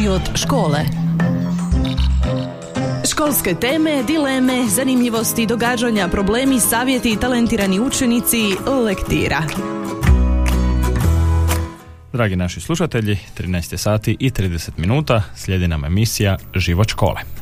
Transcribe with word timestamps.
Život 0.00 0.30
škole. 0.34 0.78
Školske 3.10 3.54
teme, 3.54 4.02
dileme, 4.06 4.68
zanimljivosti, 4.68 5.46
događanja, 5.46 6.08
problemi, 6.08 6.60
savjeti, 6.60 7.16
talentirani 7.20 7.80
učenici, 7.80 8.36
lektira. 8.84 9.42
Dragi 12.12 12.36
naši 12.36 12.60
slušatelji, 12.60 13.18
13 13.38 13.76
sati 13.76 14.16
i 14.20 14.30
30 14.30 14.70
minuta 14.76 15.22
slijedi 15.36 15.68
nam 15.68 15.84
emisija 15.84 16.36
Život 16.54 16.88
škole. 16.88 17.39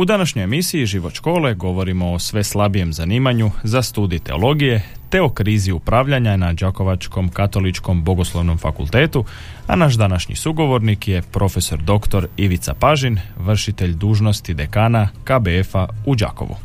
U 0.00 0.04
današnjoj 0.04 0.44
emisiji 0.44 0.86
Život 0.86 1.14
škole 1.14 1.54
govorimo 1.54 2.12
o 2.12 2.18
sve 2.18 2.44
slabijem 2.44 2.92
zanimanju 2.92 3.50
za 3.62 3.82
studij 3.82 4.18
teologije 4.18 4.82
te 5.10 5.22
o 5.22 5.28
krizi 5.28 5.72
upravljanja 5.72 6.36
na 6.36 6.52
Đakovačkom 6.52 7.28
katoličkom 7.28 8.04
bogoslovnom 8.04 8.58
fakultetu, 8.58 9.24
a 9.66 9.76
naš 9.76 9.94
današnji 9.94 10.36
sugovornik 10.36 11.08
je 11.08 11.22
profesor 11.22 11.78
dr. 11.78 12.26
Ivica 12.36 12.74
Pažin, 12.74 13.18
vršitelj 13.38 13.94
dužnosti 13.94 14.54
dekana 14.54 15.08
KBF-a 15.24 15.86
u 16.06 16.14
Đakovu. 16.14 16.56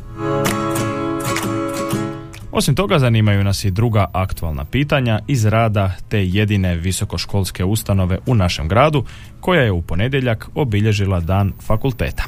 Osim 2.52 2.74
toga 2.74 2.98
zanimaju 2.98 3.44
nas 3.44 3.64
i 3.64 3.70
druga 3.70 4.06
aktualna 4.12 4.64
pitanja 4.64 5.20
iz 5.26 5.44
rada 5.44 5.92
te 6.08 6.26
jedine 6.26 6.74
visokoškolske 6.74 7.64
ustanove 7.64 8.18
u 8.26 8.34
našem 8.34 8.68
gradu 8.68 9.04
koja 9.40 9.62
je 9.62 9.72
u 9.72 9.82
ponedjeljak 9.82 10.48
obilježila 10.54 11.20
dan 11.20 11.52
fakulteta. 11.66 12.24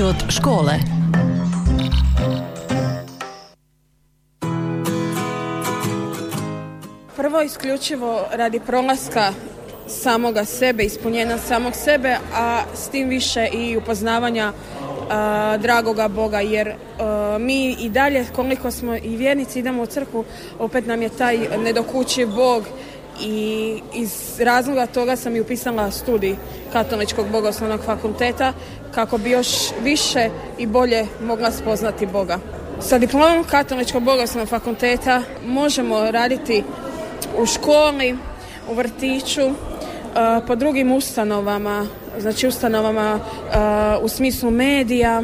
Život 0.00 0.16
škole. 0.28 0.72
Prvo 7.16 7.42
isključivo 7.42 8.24
radi 8.32 8.60
prolaska 8.66 9.32
samoga 9.88 10.44
sebe, 10.44 10.84
ispunjenja 10.84 11.38
samog 11.38 11.74
sebe, 11.74 12.16
a 12.34 12.62
s 12.74 12.88
tim 12.88 13.08
više 13.08 13.48
i 13.52 13.76
upoznavanja 13.76 14.52
a, 15.10 15.56
dragoga 15.62 16.08
Boga, 16.08 16.40
jer 16.40 16.74
mi 17.40 17.76
i 17.80 17.88
dalje, 17.88 18.26
koliko 18.32 18.70
smo 18.70 18.96
i 18.96 19.16
vjernici 19.16 19.58
idemo 19.58 19.82
u 19.82 19.86
crkvu, 19.86 20.24
opet 20.58 20.86
nam 20.86 21.02
je 21.02 21.08
taj 21.08 21.38
nedokući 21.64 22.26
Bog 22.26 22.64
i 23.22 23.80
iz 23.94 24.40
razloga 24.40 24.86
toga 24.86 25.16
sam 25.16 25.36
i 25.36 25.40
upisala 25.40 25.90
studij 25.90 26.36
Katoličkog 26.72 27.28
bogoslovnog 27.28 27.80
fakulteta 27.84 28.52
kako 28.94 29.18
bi 29.18 29.30
još 29.30 29.48
više 29.82 30.30
i 30.58 30.66
bolje 30.66 31.06
mogla 31.22 31.50
spoznati 31.50 32.06
Boga. 32.06 32.38
Sa 32.80 32.98
diplomom 32.98 33.44
Katoličkog 33.44 34.02
bogoslovnog 34.02 34.48
fakulteta 34.48 35.22
možemo 35.46 36.10
raditi 36.10 36.64
u 37.38 37.46
školi, 37.46 38.16
u 38.70 38.74
vrtiću, 38.74 39.46
uh, 39.46 39.54
po 40.46 40.56
drugim 40.56 40.92
ustanovama, 40.92 41.86
znači 42.18 42.46
ustanovama 42.46 43.14
uh, 43.14 44.04
u 44.04 44.08
smislu 44.08 44.50
medija, 44.50 45.22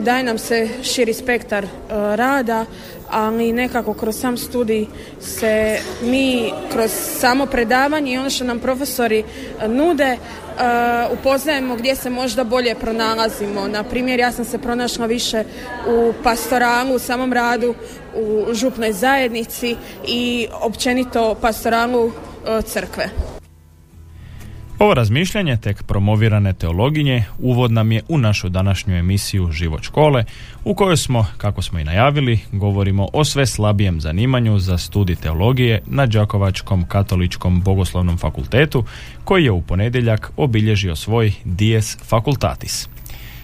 daje 0.00 0.22
nam 0.22 0.38
se 0.38 0.68
širi 0.82 1.14
spektar 1.14 1.66
rada, 1.90 2.64
ali 3.10 3.52
nekako 3.52 3.94
kroz 3.94 4.20
sam 4.20 4.36
studij 4.36 4.86
se 5.20 5.78
mi 6.02 6.52
kroz 6.72 6.90
samo 7.18 7.46
predavanje 7.46 8.12
i 8.12 8.18
ono 8.18 8.30
što 8.30 8.44
nam 8.44 8.58
profesori 8.58 9.24
nude 9.66 10.16
upoznajemo 11.12 11.76
gdje 11.76 11.96
se 11.96 12.10
možda 12.10 12.44
bolje 12.44 12.74
pronalazimo. 12.74 13.68
Na 13.68 13.82
primjer, 13.82 14.20
ja 14.20 14.32
sam 14.32 14.44
se 14.44 14.58
pronašla 14.58 15.06
više 15.06 15.44
u 15.88 16.12
pastoralu, 16.22 16.94
u 16.94 16.98
samom 16.98 17.32
radu, 17.32 17.74
u 18.16 18.54
župnoj 18.54 18.92
zajednici 18.92 19.76
i 20.06 20.46
općenito 20.60 21.34
pastoralu 21.40 22.12
crkve. 22.64 23.31
Ovo 24.82 24.94
razmišljanje 24.94 25.56
tek 25.56 25.82
promovirane 25.82 26.52
teologinje 26.52 27.24
uvod 27.38 27.72
nam 27.72 27.92
je 27.92 28.02
u 28.08 28.18
našu 28.18 28.48
današnju 28.48 28.96
emisiju 28.96 29.52
Život 29.52 29.82
škole 29.82 30.24
u 30.64 30.74
kojoj 30.74 30.96
smo, 30.96 31.26
kako 31.36 31.62
smo 31.62 31.78
i 31.78 31.84
najavili, 31.84 32.40
govorimo 32.52 33.08
o 33.12 33.24
sve 33.24 33.46
slabijem 33.46 34.00
zanimanju 34.00 34.58
za 34.58 34.78
studij 34.78 35.16
teologije 35.16 35.82
na 35.86 36.06
Đakovačkom 36.06 36.84
katoličkom 36.88 37.60
bogoslovnom 37.60 38.18
fakultetu 38.18 38.84
koji 39.24 39.44
je 39.44 39.50
u 39.50 39.62
ponedjeljak 39.62 40.32
obilježio 40.36 40.96
svoj 40.96 41.32
dies 41.44 41.98
facultatis. 42.08 42.88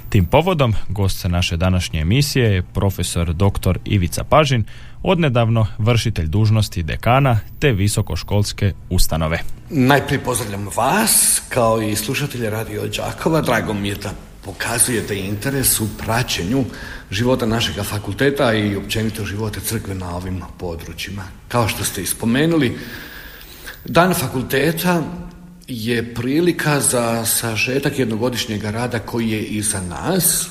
Tim 0.08 0.26
povodom 0.26 0.74
gost 0.88 1.24
naše 1.24 1.56
današnje 1.56 2.00
emisije 2.00 2.52
je 2.54 2.62
profesor 2.62 3.34
dr. 3.34 3.78
Ivica 3.84 4.24
Pažin, 4.24 4.64
odnedavno 5.02 5.66
vršitelj 5.78 6.26
dužnosti 6.26 6.82
dekana 6.82 7.38
te 7.58 7.72
visokoškolske 7.72 8.72
ustanove. 8.90 9.38
Najprije 9.70 10.24
pozdravljam 10.24 10.68
vas 10.76 11.42
kao 11.48 11.82
i 11.82 11.96
slušatelje 11.96 12.50
Radio 12.50 12.86
Đakova. 12.86 13.40
Drago 13.40 13.74
mi 13.74 13.88
je 13.88 13.94
da 13.94 14.10
pokazujete 14.44 15.18
interes 15.18 15.80
u 15.80 15.88
praćenju 15.98 16.64
života 17.10 17.46
našega 17.46 17.82
fakulteta 17.82 18.52
i 18.54 18.76
općenito 18.76 19.24
života 19.24 19.60
crkve 19.60 19.94
na 19.94 20.16
ovim 20.16 20.42
područjima. 20.58 21.22
Kao 21.48 21.68
što 21.68 21.84
ste 21.84 22.02
ispomenuli, 22.02 22.78
dan 23.84 24.14
fakulteta 24.14 25.02
je 25.68 26.14
prilika 26.14 26.80
za 26.80 27.24
sažetak 27.24 27.98
jednogodišnjeg 27.98 28.64
rada 28.64 28.98
koji 28.98 29.30
je 29.30 29.42
iza 29.42 29.80
nas, 29.80 30.50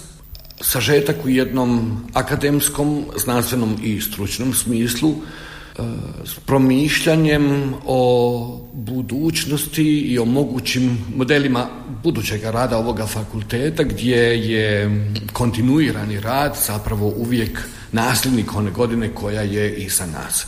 sažetak 0.62 1.16
u 1.26 1.30
jednom 1.30 2.02
akademskom, 2.14 3.06
znanstvenom 3.16 3.78
i 3.84 4.02
stručnom 4.02 4.54
smislu, 4.54 5.10
e, 5.12 5.84
s 6.26 6.40
promišljanjem 6.40 7.74
o 7.86 8.68
budućnosti 8.74 10.00
i 10.00 10.20
o 10.20 10.26
mogućim 10.26 10.98
modelima 11.16 11.68
budućeg 12.04 12.44
rada 12.44 12.78
ovoga 12.78 13.06
fakulteta 13.06 13.84
gdje 13.84 14.18
je 14.52 14.92
kontinuirani 15.34 16.20
rad 16.20 16.58
zapravo 16.68 17.14
uvijek 17.18 17.62
nasljednik 17.92 18.56
one 18.56 18.72
godine 18.72 19.16
koja 19.16 19.42
je 19.42 19.76
iza 19.76 20.06
nas. 20.06 20.48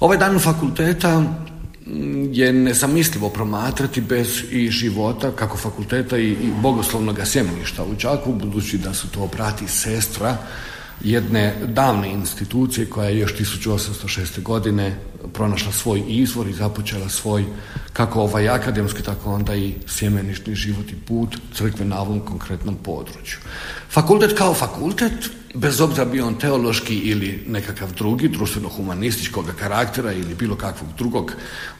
Ovaj 0.00 0.18
dan 0.18 0.38
fakulteta 0.38 1.22
je 2.32 2.52
nezamislivo 2.52 3.28
promatrati 3.28 4.00
bez 4.00 4.42
i 4.50 4.70
života 4.70 5.30
kako 5.30 5.56
fakulteta 5.56 6.18
i, 6.18 6.30
i 6.30 6.50
bogoslovnog 6.62 7.18
sjemeništa 7.24 7.84
u 7.84 7.96
Čaku, 7.96 8.32
budući 8.32 8.78
da 8.78 8.94
su 8.94 9.10
to 9.10 9.26
brati 9.26 9.64
i 9.64 9.68
sestra 9.68 10.36
jedne 11.04 11.54
davne 11.66 12.10
institucije 12.10 12.86
koja 12.86 13.08
je 13.08 13.18
još 13.18 13.34
1806. 13.34 14.42
godine 14.42 14.96
pronašla 15.32 15.72
svoj 15.72 16.02
izvor 16.08 16.48
i 16.48 16.52
započela 16.52 17.08
svoj 17.08 17.44
kako 17.92 18.20
ovaj 18.20 18.48
akademski, 18.48 19.02
tako 19.02 19.32
onda 19.32 19.54
i 19.54 19.74
sjemenišni 19.86 20.54
život 20.54 20.90
i 20.90 21.06
put 21.06 21.36
crkve 21.54 21.84
na 21.84 22.00
ovom 22.00 22.20
konkretnom 22.20 22.76
području. 22.76 23.38
Fakultet 23.90 24.38
kao 24.38 24.54
fakultet 24.54 25.30
bez 25.56 25.80
obzira 25.80 26.04
bio 26.04 26.26
on 26.26 26.34
teološki 26.34 26.94
ili 26.94 27.44
nekakav 27.48 27.92
drugi, 27.92 28.28
društveno-humanističkog 28.28 29.44
karaktera 29.58 30.12
ili 30.12 30.34
bilo 30.34 30.56
kakvog 30.56 30.90
drugog 30.98 31.32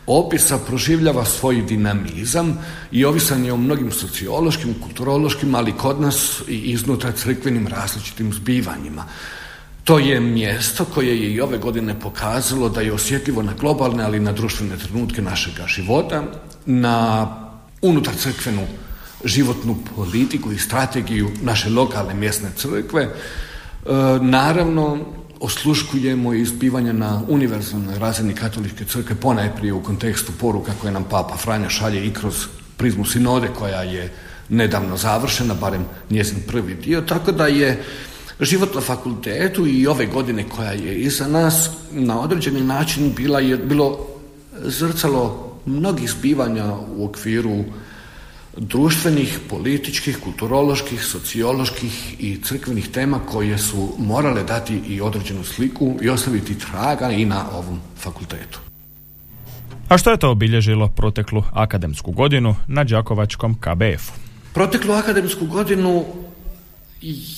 opisa, 0.07 0.59
proživljava 0.59 1.25
svoj 1.25 1.63
dinamizam 1.63 2.59
i 2.93 3.05
ovisan 3.05 3.45
je 3.45 3.53
o 3.53 3.57
mnogim 3.57 3.93
sociološkim, 3.93 4.75
kulturološkim, 4.83 5.55
ali 5.55 5.73
kod 5.73 6.01
nas 6.01 6.43
i 6.49 6.57
iznutra 6.57 7.13
crkvenim 7.13 7.67
različitim 7.67 8.33
zbivanjima. 8.33 9.05
To 9.85 9.99
je 9.99 10.21
mjesto 10.21 10.85
koje 10.85 11.23
je 11.23 11.33
i 11.33 11.41
ove 11.41 11.59
godine 11.59 12.01
pokazalo 12.01 12.69
da 12.69 12.81
je 12.81 12.93
osjetljivo 12.93 13.43
na 13.43 13.53
globalne, 13.61 14.05
ali 14.05 14.17
i 14.17 14.21
na 14.21 14.33
društvene 14.33 14.77
trenutke 14.79 15.23
našega 15.23 15.67
života, 15.67 16.23
na 16.67 17.27
unutar 17.83 18.15
crkvenu 18.15 18.67
životnu 19.25 19.77
politiku 19.97 20.53
i 20.53 20.59
strategiju 20.59 21.31
naše 21.43 21.71
lokalne 21.71 22.15
mjesne 22.15 22.51
crkve, 22.57 23.09
naravno, 24.21 24.99
osluškujemo 25.41 26.35
izbivanja 26.35 26.93
na 26.93 27.23
univerzalnoj 27.29 27.99
razini 27.99 28.35
katoličke 28.35 28.85
crkve 28.85 29.17
ponajprije 29.17 29.73
u 29.73 29.83
kontekstu 29.83 30.33
poruka 30.41 30.73
koje 30.81 30.93
nam 30.93 31.05
Papa 31.05 31.37
Franja 31.37 31.69
šalje 31.69 32.07
i 32.07 32.13
kroz 32.13 32.47
prizmu 32.77 33.05
sinode 33.05 33.49
koja 33.59 33.83
je 33.83 34.13
nedavno 34.49 34.97
završena, 34.97 35.55
barem 35.55 35.85
njezin 36.11 36.39
prvi 36.47 36.75
dio, 36.75 37.01
tako 37.01 37.33
da 37.33 37.47
je 37.47 37.83
život 38.41 38.75
na 38.75 38.81
fakultetu 38.81 39.67
i 39.67 39.87
ove 39.87 40.07
godine 40.07 40.45
koja 40.49 40.73
je 40.73 40.95
iza 40.95 41.29
nas 41.29 41.71
na 41.93 42.21
određeni 42.21 42.61
način 42.61 43.13
bila 43.17 43.41
je, 43.41 43.57
bilo 43.57 44.07
zrcalo 44.63 45.53
mnogih 45.67 46.11
zbivanja 46.11 46.75
u 46.97 47.05
okviru 47.05 47.65
društvenih, 48.57 49.39
političkih, 49.51 50.19
kulturoloških, 50.25 51.05
socioloških 51.05 52.21
i 52.21 52.43
crkvenih 52.43 52.89
tema 52.89 53.19
koje 53.19 53.59
su 53.59 53.89
morale 53.99 54.43
dati 54.43 54.81
i 54.89 55.01
određenu 55.01 55.45
sliku 55.45 55.99
i 56.03 56.09
ostaviti 56.09 56.59
traga 56.59 57.11
i 57.11 57.25
na 57.25 57.45
ovom 57.53 57.81
fakultetu. 57.99 58.61
A 59.89 59.99
što 59.99 60.11
je 60.11 60.17
to 60.17 60.31
obilježilo 60.31 60.89
proteklu 60.89 61.43
akademsku 61.53 62.13
godinu 62.13 62.57
na 62.67 62.85
Đakovačkom 62.85 63.55
KBF-u? 63.55 64.13
Proteklu 64.53 64.95
akademsku 64.95 65.47
godinu 65.47 66.05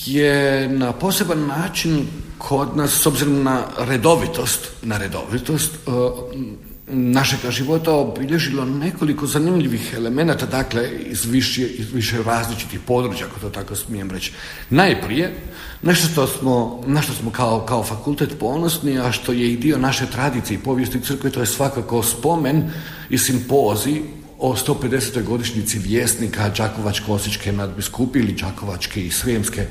je 0.06 0.68
na 0.68 0.92
poseban 0.92 1.46
način 1.46 2.06
kod 2.38 2.76
nas, 2.76 2.90
s 2.90 3.06
obzirom 3.06 3.42
na 3.42 3.62
redovitost, 3.78 4.72
na 4.82 4.98
redovitost 4.98 5.74
e, 5.74 5.90
našega 6.90 7.50
života 7.50 7.92
obilježilo 7.92 8.64
nekoliko 8.64 9.26
zanimljivih 9.26 9.94
elemenata, 9.96 10.46
dakle 10.46 10.90
iz 11.06 11.24
više, 11.24 11.66
iz 11.66 11.92
više 11.92 12.22
različitih 12.22 12.80
područja, 12.80 13.26
ako 13.26 13.40
to 13.40 13.50
tako 13.50 13.76
smijem 13.76 14.10
reći. 14.10 14.32
Najprije, 14.70 15.34
nešto 15.82 16.08
što 16.08 16.26
smo, 16.26 16.82
na 16.86 17.02
što 17.02 17.12
smo 17.12 17.30
kao, 17.30 17.60
kao 17.60 17.84
fakultet 17.84 18.38
ponosni, 18.40 18.98
a 18.98 19.12
što 19.12 19.32
je 19.32 19.52
i 19.52 19.56
dio 19.56 19.78
naše 19.78 20.06
tradicije 20.06 20.58
i 20.58 20.62
povijesti 20.62 21.00
crkve, 21.00 21.30
to 21.30 21.40
je 21.40 21.46
svakako 21.46 22.02
spomen 22.02 22.70
i 23.10 23.18
simpozi 23.18 24.02
o 24.38 24.56
150. 24.56 25.24
godišnjici 25.24 25.78
vjesnika 25.78 26.50
Đakovačko-Osječke 26.56 27.52
nadbiskupije 27.52 28.22
ili 28.22 28.32
Đakovačke 28.32 29.06
i 29.06 29.10
Srijemske 29.10 29.66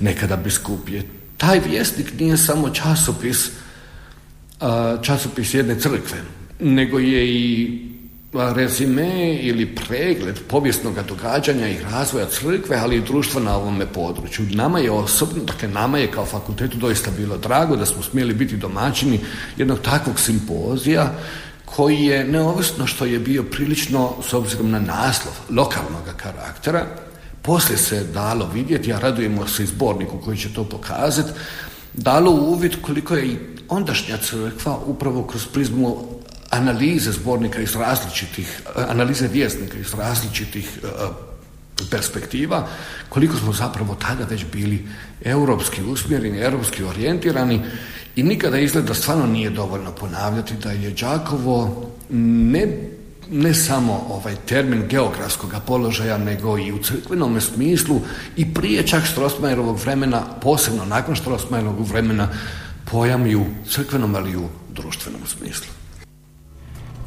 nekada 0.00 0.36
biskupije. 0.36 1.02
Taj 1.36 1.60
vjesnik 1.60 2.12
nije 2.20 2.36
samo 2.36 2.70
časopis, 2.70 3.50
časopis 5.02 5.54
jedne 5.54 5.80
crkve, 5.80 6.18
nego 6.60 6.98
je 6.98 7.28
i 7.28 7.88
rezime 8.32 9.38
ili 9.40 9.74
pregled 9.74 10.40
povijesnog 10.48 10.94
događanja 11.08 11.68
i 11.68 11.82
razvoja 11.92 12.26
crkve, 12.26 12.76
ali 12.76 12.96
i 12.96 13.02
društva 13.02 13.40
na 13.40 13.56
ovome 13.56 13.86
području. 13.86 14.46
Nama 14.50 14.78
je 14.78 14.90
osobno, 14.90 15.44
dakle 15.44 15.68
nama 15.68 15.98
je 15.98 16.10
kao 16.10 16.26
fakultetu 16.26 16.76
doista 16.76 17.10
bilo 17.16 17.38
drago 17.38 17.76
da 17.76 17.86
smo 17.86 18.02
smjeli 18.02 18.34
biti 18.34 18.56
domaćini 18.56 19.20
jednog 19.56 19.78
takvog 19.78 20.20
simpozija 20.20 21.14
koji 21.64 22.04
je, 22.04 22.24
neovisno 22.24 22.86
što 22.86 23.04
je 23.04 23.18
bio 23.18 23.42
prilično, 23.42 24.14
s 24.28 24.32
obzirom 24.34 24.70
na 24.70 24.80
naslov, 24.80 25.34
lokalnog 25.50 26.02
karaktera, 26.16 26.86
poslije 27.42 27.78
se 27.78 28.04
dalo 28.04 28.50
vidjeti, 28.54 28.92
a 28.92 28.98
radujemo 28.98 29.46
se 29.46 29.62
izborniku 29.62 30.18
koji 30.24 30.38
će 30.38 30.52
to 30.54 30.64
pokazati, 30.64 31.32
dalo 31.94 32.30
uvid 32.30 32.76
koliko 32.82 33.14
je 33.14 33.26
i 33.26 33.36
ondašnja 33.68 34.16
crkva 34.16 34.78
upravo 34.86 35.22
kroz 35.22 35.46
prizmu 35.46 36.17
analize 36.50 37.12
zbornika 37.12 37.60
iz 37.60 37.76
različitih, 37.76 38.62
analize 38.88 39.28
vjesnika 39.28 39.78
iz 39.78 39.94
različitih 39.94 40.78
e, 40.82 40.88
perspektiva, 41.90 42.68
koliko 43.08 43.36
smo 43.36 43.52
zapravo 43.52 43.94
tada 43.94 44.24
već 44.24 44.44
bili 44.52 44.88
europski 45.24 45.82
usmjereni, 45.82 46.38
europski 46.38 46.84
orijentirani 46.84 47.60
i 48.16 48.22
nikada 48.22 48.58
izgleda 48.58 48.94
stvarno 48.94 49.26
nije 49.26 49.50
dovoljno 49.50 49.92
ponavljati 49.92 50.54
da 50.62 50.70
je 50.70 50.90
Đakovo 50.90 51.90
ne, 52.10 52.66
ne 53.30 53.54
samo 53.54 54.06
ovaj 54.08 54.36
termin 54.46 54.88
geografskog 54.88 55.54
položaja, 55.66 56.18
nego 56.18 56.58
i 56.58 56.72
u 56.72 56.82
crkvenom 56.82 57.40
smislu 57.40 58.00
i 58.36 58.54
prije 58.54 58.86
čak 58.86 59.02
Strossmayerovog 59.16 59.80
vremena, 59.82 60.22
posebno 60.42 60.84
nakon 60.84 61.16
Strossmayerovog 61.16 61.88
vremena, 61.88 62.28
pojam 62.90 63.26
i 63.26 63.36
u 63.36 63.46
crkvenom, 63.68 64.14
ali 64.14 64.30
i 64.30 64.36
u 64.36 64.48
društvenom 64.70 65.20
smislu. 65.26 65.77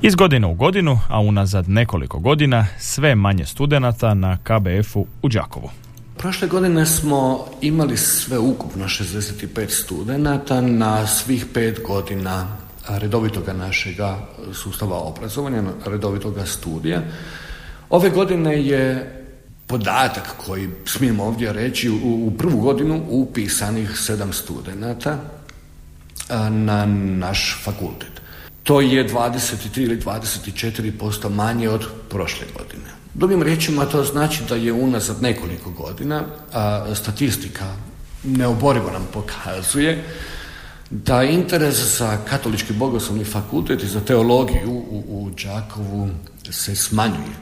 Iz 0.03 0.15
godine 0.15 0.48
u 0.48 0.53
godinu, 0.53 1.00
a 1.09 1.19
unazad 1.19 1.69
nekoliko 1.69 2.19
godina, 2.19 2.68
sve 2.80 3.15
manje 3.15 3.45
studenata 3.45 4.13
na 4.13 4.38
KBF-u 4.38 5.06
u 5.21 5.30
Đakovu. 5.30 5.69
Prošle 6.18 6.48
godine 6.48 6.86
smo 6.86 7.45
imali 7.62 7.98
sve 7.98 8.38
ukupno 8.38 8.86
65 8.86 9.69
studenata 9.83 10.62
na 10.62 11.07
svih 11.07 11.45
pet 11.53 11.80
godina 11.88 12.57
redovitoga 12.88 13.53
našega 13.53 14.18
sustava 14.53 14.98
obrazovanja, 14.98 15.63
redovitoga 15.86 16.45
studija. 16.45 17.01
Ove 17.89 18.09
godine 18.09 18.65
je 18.65 19.13
podatak 19.68 20.36
koji 20.45 20.69
smijemo 20.86 21.24
ovdje 21.24 21.54
reći 21.54 21.89
u 22.04 22.33
prvu 22.38 22.59
godinu 22.59 23.04
upisanih 23.09 23.92
sedam 23.95 24.33
studenata 24.33 25.18
na 26.50 26.86
naš 26.86 27.62
fakultet. 27.63 28.20
To 28.71 28.81
je 28.81 29.09
23 29.09 29.83
ili 29.83 30.00
24% 30.00 31.29
manje 31.29 31.69
od 31.69 31.85
prošle 32.09 32.47
godine. 32.57 32.89
Drugim 33.13 33.44
riječima 33.44 33.85
to 33.85 34.03
znači 34.03 34.44
da 34.50 34.56
je 34.56 34.73
unazad 34.73 35.21
nekoliko 35.21 35.71
godina, 35.71 36.23
a 36.53 36.95
statistika 36.95 37.65
neoborivo 38.23 38.91
nam 38.91 39.07
pokazuje 39.13 40.03
da 40.89 41.23
interes 41.23 41.97
za 41.97 42.18
katolički 42.29 42.73
bogoslovni 42.73 43.23
fakultet 43.23 43.83
i 43.83 43.88
za 43.88 44.00
teologiju 44.00 44.71
u, 44.71 45.03
u 45.07 45.29
Đakovu 45.44 46.09
se 46.51 46.75
smanjuje. 46.75 47.35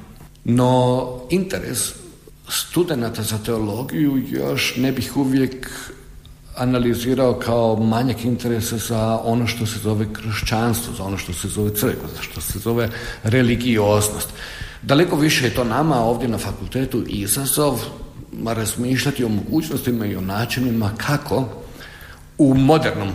No 0.43 1.07
interes 1.29 1.93
studenata 2.47 3.23
za 3.23 3.37
teologiju 3.37 4.23
još 4.29 4.73
ne 4.77 4.91
bih 4.91 5.17
uvijek 5.17 5.71
analizirao 6.59 7.33
kao 7.33 7.75
manjak 7.75 8.25
interesa 8.25 8.77
za 8.77 9.19
ono 9.23 9.47
što 9.47 9.65
se 9.65 9.79
zove 9.79 10.13
kršćanstvo, 10.13 10.93
za 10.93 11.03
ono 11.03 11.17
što 11.17 11.33
se 11.33 11.47
zove 11.47 11.75
crkva, 11.75 12.09
za 12.15 12.21
što 12.21 12.41
se 12.41 12.59
zove 12.59 12.89
religioznost. 13.23 14.29
Daleko 14.81 15.15
više 15.15 15.45
je 15.45 15.53
to 15.53 15.63
nama 15.63 15.95
ovdje 15.95 16.27
na 16.27 16.37
fakultetu 16.37 17.03
izazov 17.07 17.79
razmišljati 18.45 19.23
o 19.23 19.29
mogućnostima 19.29 20.05
i 20.05 20.15
o 20.15 20.21
načinima 20.21 20.91
kako 20.97 21.47
u 22.37 22.53
modernom 22.53 23.09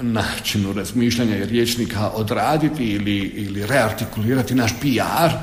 načinu 0.00 0.72
razmišljanja 0.72 1.36
i 1.36 1.46
riječnika 1.46 2.10
odraditi 2.14 2.84
ili, 2.84 3.16
ili 3.18 3.66
reartikulirati 3.66 4.54
naš 4.54 4.72
PR 4.80 5.34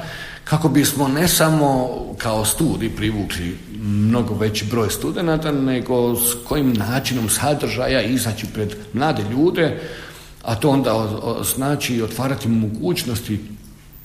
kako 0.43 0.69
bismo 0.69 1.07
ne 1.07 1.27
samo 1.27 1.89
kao 2.17 2.45
studij 2.45 2.89
privukli 2.89 3.57
mnogo 3.81 4.33
veći 4.33 4.65
broj 4.65 4.89
studenata, 4.89 5.51
nego 5.51 6.15
s 6.15 6.35
kojim 6.47 6.73
načinom 6.73 7.29
sadržaja 7.29 8.01
izaći 8.01 8.47
pred 8.53 8.75
mlade 8.93 9.23
ljude, 9.31 9.81
a 10.41 10.55
to 10.55 10.69
onda 10.69 11.09
znači 11.55 12.01
otvarati 12.01 12.47
mogućnosti 12.47 13.39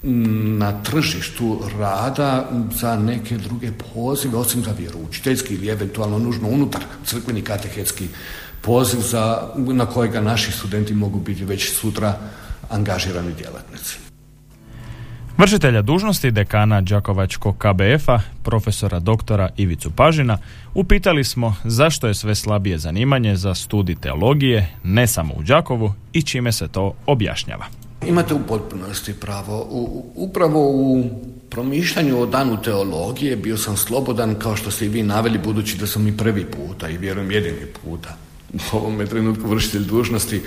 na 0.02 0.82
tržištu 0.82 1.61
rada 1.78 2.50
za 2.75 2.96
neke 2.96 3.38
druge 3.38 3.70
pozive, 3.94 4.38
osim 4.38 4.64
za 4.64 4.73
vjeroučiteljski 4.78 5.55
ili 5.55 5.69
eventualno 5.69 6.19
nužno 6.19 6.49
unutar 6.49 6.82
crkveni 7.05 7.43
katehetski 7.43 8.08
poziv 8.61 9.00
za, 9.00 9.49
na 9.56 9.87
kojega 9.87 10.21
naši 10.21 10.52
studenti 10.52 10.95
mogu 10.95 11.21
biti 11.21 11.45
već 11.45 11.73
sutra 11.73 12.18
angažirani 12.71 13.33
djelatnici. 13.33 14.05
Vršitelja 15.38 15.83
dužnosti 15.83 16.31
dekana 16.31 16.81
Đakovačkog 16.81 17.57
KBF-a, 17.59 18.21
profesora 18.43 18.99
doktora 18.99 19.49
Ivicu 19.57 19.90
Pažina, 19.90 20.38
upitali 20.75 21.25
smo 21.25 21.57
zašto 21.64 22.07
je 22.07 22.14
sve 22.14 22.35
slabije 22.35 22.78
zanimanje 22.78 23.37
za 23.37 23.55
studij 23.55 23.97
teologije, 23.97 24.69
ne 24.85 25.07
samo 25.07 25.35
u 25.35 25.43
Đakovu 25.43 25.93
i 26.12 26.23
čime 26.23 26.52
se 26.52 26.69
to 26.69 26.95
objašnjava. 27.07 27.66
Imate 28.07 28.35
u 28.35 28.47
potpunosti 28.49 29.14
pravo. 29.14 29.66
U, 29.71 30.05
upravo 30.14 30.71
u 30.71 31.05
promišljanju 31.50 32.21
o 32.21 32.26
danu 32.26 32.62
teologije 32.62 33.37
bio 33.37 33.57
sam 33.57 33.76
slobodan, 33.76 34.35
kao 34.35 34.57
što 34.57 34.71
ste 34.71 34.87
i 34.87 34.88
vi 34.88 35.02
naveli, 35.02 35.38
budući 35.38 35.78
da 35.78 35.87
sam 35.87 36.09
i 36.09 36.16
prvi 36.16 36.45
puta 36.45 36.88
i 36.88 36.99
vjerujem 36.99 37.31
jedini 37.31 37.66
puta 37.85 38.16
u 38.73 38.76
ovome 38.76 39.07
trenutku 39.07 39.49
vršitelj 39.49 39.85
dužnosti 39.85 40.43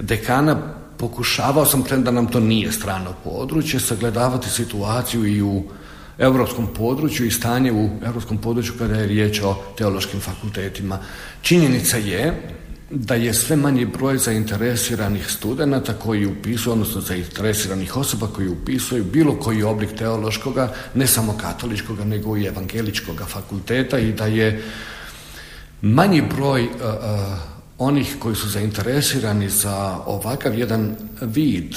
dekana 0.00 0.56
pokušavao 0.98 1.66
sam, 1.66 1.84
da 1.96 2.10
nam 2.10 2.26
to 2.26 2.40
nije 2.40 2.72
strano 2.72 3.14
područje, 3.24 3.80
sagledavati 3.80 4.50
situaciju 4.50 5.26
i 5.26 5.42
u 5.42 5.62
europskom 6.18 6.66
području 6.74 7.26
i 7.26 7.30
stanje 7.30 7.72
u 7.72 7.90
europskom 8.06 8.38
području 8.38 8.74
kada 8.78 8.94
je 8.94 9.06
riječ 9.06 9.40
o 9.42 9.56
teološkim 9.78 10.20
fakultetima. 10.20 10.98
Činjenica 11.42 11.96
je 11.96 12.42
da 12.90 13.14
je 13.14 13.34
sve 13.34 13.56
manji 13.56 13.84
broj 13.84 14.18
zainteresiranih 14.18 15.30
studenata 15.30 15.92
koji 15.92 16.26
upisuju, 16.26 16.72
odnosno 16.72 17.00
zainteresiranih 17.00 17.96
osoba 17.96 18.26
koji 18.26 18.48
upisuju 18.48 19.04
bilo 19.04 19.36
koji 19.36 19.62
oblik 19.62 19.90
teološkoga, 19.98 20.72
ne 20.94 21.06
samo 21.06 21.36
katoličkoga, 21.40 22.04
nego 22.04 22.36
i 22.36 22.46
evangeličkoga 22.46 23.24
fakulteta 23.24 23.98
i 23.98 24.12
da 24.12 24.26
je 24.26 24.62
manji 25.82 26.22
broj 26.22 26.68
onih 27.78 28.16
koji 28.18 28.36
su 28.36 28.48
zainteresirani 28.48 29.48
za 29.48 29.98
ovakav 30.06 30.58
jedan 30.58 30.96
vid 31.20 31.76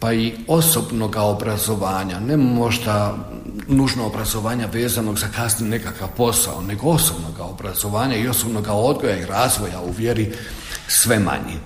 pa 0.00 0.12
i 0.12 0.32
osobnog 0.46 1.16
obrazovanja, 1.16 2.20
ne 2.20 2.36
možda 2.36 3.16
nužno 3.68 4.06
obrazovanja 4.06 4.66
vezanog 4.66 5.18
za 5.18 5.26
kasni 5.36 5.68
nekakav 5.68 6.08
posao, 6.16 6.62
nego 6.62 6.86
osobnog 6.86 7.40
obrazovanja 7.40 8.16
i 8.16 8.28
osobnog 8.28 8.66
odgoja 8.68 9.16
i 9.16 9.26
razvoja 9.26 9.80
u 9.80 9.90
vjeri 9.90 10.32
sve 10.88 11.18
manji. 11.18 11.58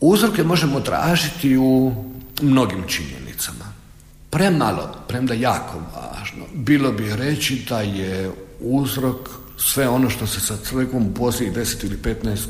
Uzroke 0.00 0.42
možemo 0.42 0.80
tražiti 0.80 1.56
u 1.56 1.92
mnogim 2.42 2.84
činjenicama. 2.88 3.64
Premalo, 4.30 4.94
premda 5.08 5.34
jako 5.34 5.78
važno, 5.94 6.44
bilo 6.54 6.92
bi 6.92 7.16
reći 7.16 7.64
da 7.68 7.80
je 7.80 8.30
uzrok 8.60 9.39
sve 9.62 9.88
ono 9.88 10.10
što 10.10 10.26
se 10.26 10.40
sa 10.40 10.56
crkvom 10.56 11.06
u 11.06 11.14
posljednjih 11.14 11.56
10 11.56 11.84
ili 11.84 11.96
15 11.96 12.46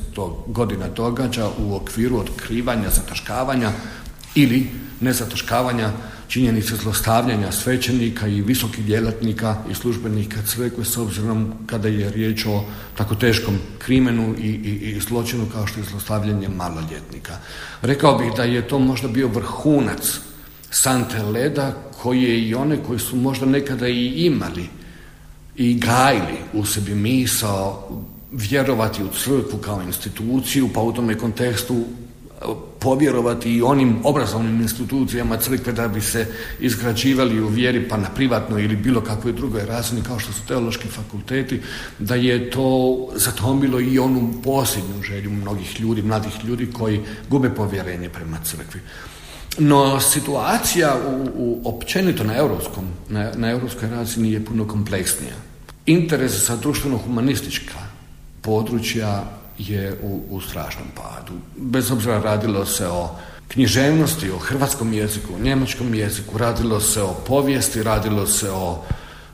godina 0.47 0.89
događa 0.89 1.49
u 1.59 1.75
okviru 1.75 2.19
otkrivanja, 2.19 2.91
zataškavanja 2.91 3.73
ili 4.35 4.71
nezataškavanja 5.01 5.91
činjenice 6.29 6.77
zlostavljanja 6.77 7.53
svećenika 7.53 8.27
i 8.27 8.43
visokih 8.43 8.85
djelatnika 8.85 9.57
i 9.71 9.75
službenika 9.75 10.43
crkve 10.43 10.85
s 10.85 10.97
obzirom 10.97 11.53
kada 11.67 11.89
je 11.89 12.11
riječ 12.11 12.47
o 12.47 12.65
tako 12.97 13.15
teškom 13.15 13.59
krimenu 13.79 14.35
i, 14.39 14.47
i, 14.47 14.91
i 14.91 15.01
zločinu 15.01 15.47
kao 15.53 15.67
što 15.67 15.81
je 15.81 15.87
zlostavljanje 15.91 16.49
maloljetnika. 16.49 17.37
Rekao 17.83 18.19
bih 18.19 18.33
da 18.37 18.43
je 18.43 18.69
to 18.69 18.79
možda 18.79 19.09
bio 19.09 19.29
vrhunac 19.29 20.21
sante 20.71 21.23
leda 21.23 21.75
koje 22.03 22.49
i 22.49 22.55
one 22.55 22.83
koji 22.87 22.99
su 22.99 23.17
možda 23.17 23.47
nekada 23.47 23.89
i 23.89 24.07
imali 24.07 24.80
i 25.57 25.75
gajili 25.75 26.39
u 26.53 26.65
sebi 26.65 26.95
misao 26.95 27.89
vjerovati 28.33 29.03
u 29.03 29.09
crkvu 29.09 29.59
kao 29.59 29.83
instituciju, 29.83 30.69
pa 30.75 30.81
u 30.81 30.93
tome 30.93 31.19
kontekstu 31.19 31.85
povjerovati 32.79 33.53
i 33.53 33.63
onim 33.63 33.97
obrazovnim 34.05 34.61
institucijama 34.61 35.37
crkve 35.37 35.73
da 35.73 35.89
bi 35.89 36.01
se 36.01 36.27
izgrađivali 36.61 37.41
u 37.41 37.49
vjeri 37.49 37.89
pa 37.89 37.97
na 37.97 38.09
privatnoj 38.15 38.65
ili 38.65 38.77
bilo 38.77 39.01
kakvoj 39.01 39.33
drugoj 39.33 39.67
razini 39.67 40.03
kao 40.03 40.19
što 40.19 40.33
su 40.33 40.47
teološki 40.49 40.89
fakulteti, 40.89 41.61
da 41.99 42.15
je 42.15 42.51
to 42.51 43.09
zatomilo 43.15 43.81
i 43.81 43.99
onu 43.99 44.33
posljednju 44.45 45.03
želju 45.03 45.31
mnogih 45.31 45.81
ljudi, 45.81 46.03
mladih 46.03 46.45
ljudi 46.45 46.71
koji 46.73 47.01
gube 47.31 47.51
povjerenje 47.51 48.09
prema 48.09 48.39
crkvi. 48.45 48.81
No 49.59 50.01
situacija 50.01 50.97
u, 51.09 51.31
u 51.35 51.61
općenito 51.65 52.25
na 52.25 52.37
europskom, 52.37 52.85
na, 53.09 53.33
na 53.37 53.51
europskoj 53.51 53.89
razini 53.89 54.33
je 54.33 54.45
puno 54.45 54.69
kompleksnija. 54.69 55.35
Interes 55.87 56.47
za 56.47 56.57
društveno-humanistička 56.57 57.79
područja 58.43 59.25
je 59.59 59.99
u, 60.03 60.23
u 60.31 60.41
strašnom 60.41 60.89
padu. 60.95 61.33
Bez 61.57 61.91
obzira 61.91 62.21
radilo 62.21 62.67
se 62.67 62.87
o 62.87 63.11
književnosti, 63.49 64.31
o 64.31 64.39
hrvatskom 64.39 64.93
jeziku, 64.93 65.35
o 65.35 65.45
njemačkom 65.45 65.95
jeziku, 65.95 66.39
radilo 66.39 66.81
se 66.81 67.03
o 67.03 67.15
povijesti, 67.27 67.83
radilo 67.83 68.27
se 68.27 68.51
o 68.51 68.83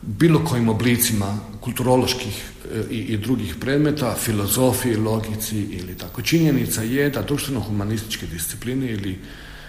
bilo 0.02 0.44
kojim 0.44 0.68
oblicima 0.68 1.38
kulturoloških 1.60 2.44
e, 2.74 2.82
i, 2.90 2.98
i 2.98 3.16
drugih 3.16 3.56
predmeta, 3.60 4.14
filozofiji, 4.14 4.96
logici 4.96 5.58
ili 5.58 5.98
tako. 5.98 6.22
Činjenica 6.22 6.82
je 6.82 7.10
da 7.10 7.22
društveno-humanističke 7.22 8.26
discipline 8.26 8.86
ili, 8.86 9.18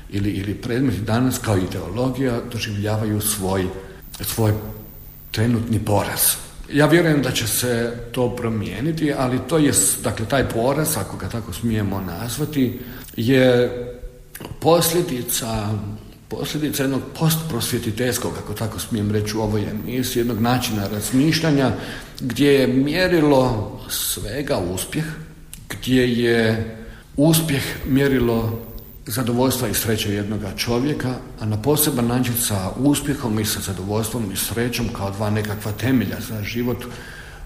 ili, 0.09 0.29
ili 0.29 0.53
predmeti 0.53 1.01
danas 1.01 1.37
kao 1.37 1.57
ideologija 1.57 2.41
doživljavaju 2.51 3.21
svoj, 3.21 3.67
svoj 4.21 4.53
trenutni 5.31 5.79
poraz. 5.79 6.21
Ja 6.73 6.85
vjerujem 6.85 7.21
da 7.21 7.31
će 7.31 7.47
se 7.47 7.97
to 8.11 8.35
promijeniti, 8.35 9.13
ali 9.17 9.39
to 9.49 9.57
je, 9.57 9.71
dakle, 10.03 10.25
taj 10.25 10.49
poraz, 10.49 10.97
ako 10.97 11.17
ga 11.17 11.29
tako 11.29 11.53
smijemo 11.53 12.01
nazvati, 12.01 12.79
je 13.15 13.71
posljedica 14.59 15.69
posljedica 16.29 16.83
jednog 16.83 17.01
postprosvjetiteljskog, 17.19 18.33
ako 18.43 18.53
tako 18.53 18.79
smijem 18.79 19.11
reći 19.11 19.37
u 19.37 19.41
ovoj 19.41 19.63
emisiji, 19.69 20.21
jednog 20.21 20.41
načina 20.41 20.87
razmišljanja 20.87 21.71
gdje 22.19 22.53
je 22.53 22.67
mjerilo 22.67 23.71
svega 23.89 24.57
uspjeh, 24.57 25.05
gdje 25.69 26.23
je 26.23 26.77
uspjeh 27.17 27.63
mjerilo 27.85 28.66
zadovoljstva 29.07 29.67
i 29.67 29.73
sreće 29.73 30.13
jednoga 30.13 30.51
čovjeka, 30.55 31.13
a 31.39 31.45
na 31.45 31.61
poseban 31.61 32.07
način 32.07 32.33
sa 32.39 32.71
uspjehom 32.77 33.39
i 33.39 33.45
sa 33.45 33.59
zadovoljstvom 33.59 34.31
i 34.31 34.35
srećom 34.35 34.89
kao 34.93 35.11
dva 35.11 35.29
nekakva 35.29 35.71
temelja 35.71 36.17
za 36.29 36.43
život 36.43 36.85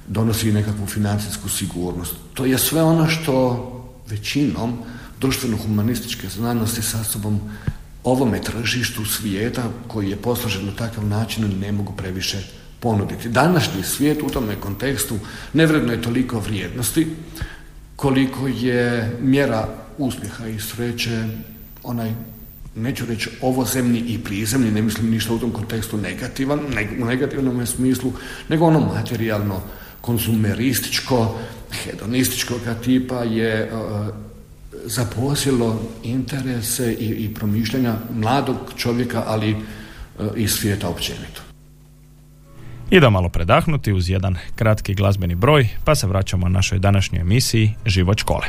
donosi 0.08 0.52
nekakvu 0.52 0.86
financijsku 0.86 1.50
sigurnost. 1.50 2.14
To 2.34 2.46
je 2.46 2.58
sve 2.58 2.84
ono 2.84 3.10
što 3.10 3.68
većinom 4.10 4.78
društveno-humanističke 5.20 6.30
znanosti 6.30 6.82
sa 6.82 7.04
sobom 7.04 7.40
ovome 8.04 8.42
tržištu 8.42 9.06
svijeta 9.06 9.64
koji 9.88 10.10
je 10.10 10.16
posložen 10.16 10.66
na 10.66 10.72
takav 10.72 11.06
način 11.06 11.60
ne 11.60 11.72
mogu 11.72 11.94
previše 11.98 12.38
ponuditi. 12.80 13.30
Današnji 13.30 13.84
svijet 13.84 14.22
u 14.24 14.30
tome 14.30 14.56
kontekstu 14.56 15.20
nevredno 15.54 15.92
je 15.92 16.02
toliko 16.02 16.40
vrijednosti 16.40 17.08
koliko 17.96 18.48
je 18.48 19.18
mjera 19.22 19.68
uspjeha 19.98 20.48
i 20.48 20.60
sreće 20.60 21.28
onaj 21.84 22.14
neću 22.76 23.06
reći 23.06 23.30
ovozemni 23.42 24.00
i 24.00 24.20
prizemni, 24.24 24.72
ne 24.72 24.82
mislim 24.82 25.12
ništa 25.12 25.34
u 25.34 25.40
tom 25.40 25.52
kontekstu 25.52 25.98
negativan, 25.98 26.60
u 27.02 27.06
negativnom 27.06 27.66
smislu, 27.66 28.14
nego 28.50 28.66
ono 28.66 28.80
materijalno, 28.80 29.62
konzumerističko, 30.02 31.40
hedonističkog 31.84 32.60
tipa 32.84 33.24
je 33.24 33.72
uh, 33.74 34.08
zaposjelo 34.86 35.82
interese 36.04 36.94
i, 36.94 37.06
i 37.06 37.34
promišljanja 37.34 37.96
mladog 38.14 38.58
čovjeka, 38.78 39.24
ali 39.28 39.54
uh, 39.54 40.28
i 40.36 40.48
svijeta 40.48 40.90
općenito. 40.90 41.42
da 43.00 43.10
malo 43.10 43.30
predahnuti 43.30 43.94
uz 43.94 44.10
jedan 44.10 44.36
kratki 44.56 44.94
glazbeni 44.94 45.36
broj, 45.36 45.68
pa 45.86 45.96
se 45.96 46.08
vraćamo 46.08 46.50
našoj 46.50 46.80
današnjoj 46.80 47.22
emisiji 47.22 47.74
Život 47.86 48.18
škole. 48.18 48.48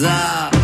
the 0.00 0.63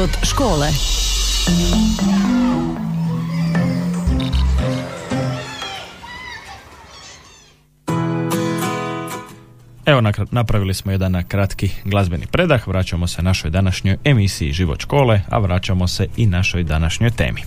Život 0.00 0.18
škole. 0.22 0.68
Evo 9.86 10.00
napravili 10.30 10.74
smo 10.74 10.92
jedan 10.92 11.24
kratki 11.28 11.70
glazbeni 11.84 12.26
predah, 12.26 12.68
vraćamo 12.68 13.06
se 13.06 13.22
našoj 13.22 13.50
današnjoj 13.50 13.96
emisiji 14.04 14.52
Život 14.52 14.80
škole, 14.80 15.20
a 15.28 15.38
vraćamo 15.38 15.88
se 15.88 16.06
i 16.16 16.26
našoj 16.26 16.64
današnjoj 16.64 17.10
temi. 17.10 17.40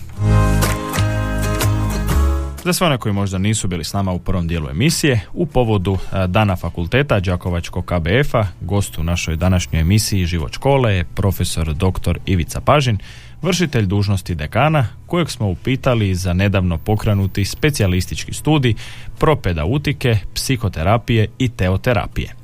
Za 2.64 2.72
sve 2.72 2.86
one 2.86 2.98
koji 2.98 3.12
možda 3.12 3.38
nisu 3.38 3.68
bili 3.68 3.84
s 3.84 3.92
nama 3.92 4.12
u 4.12 4.18
prvom 4.18 4.48
dijelu 4.48 4.68
emisije, 4.70 5.20
u 5.32 5.46
povodu 5.46 5.98
e, 6.12 6.26
Dana 6.26 6.56
fakulteta 6.56 7.20
Đakovačkog 7.20 7.84
KBF-a, 7.84 8.46
gost 8.60 8.98
u 8.98 9.02
našoj 9.02 9.36
današnjoj 9.36 9.80
emisiji 9.80 10.26
Život 10.26 10.52
škole 10.52 10.94
je 10.94 11.04
profesor 11.04 11.74
dr. 11.74 12.18
Ivica 12.26 12.60
Pažin, 12.60 12.98
vršitelj 13.42 13.86
dužnosti 13.86 14.34
dekana, 14.34 14.86
kojeg 15.06 15.30
smo 15.30 15.48
upitali 15.48 16.14
za 16.14 16.32
nedavno 16.32 16.78
pokrenuti 16.78 17.44
specijalistički 17.44 18.32
studij 18.32 18.74
propedautike, 19.18 20.18
psihoterapije 20.34 21.28
i 21.38 21.48
teoterapije. 21.48 22.34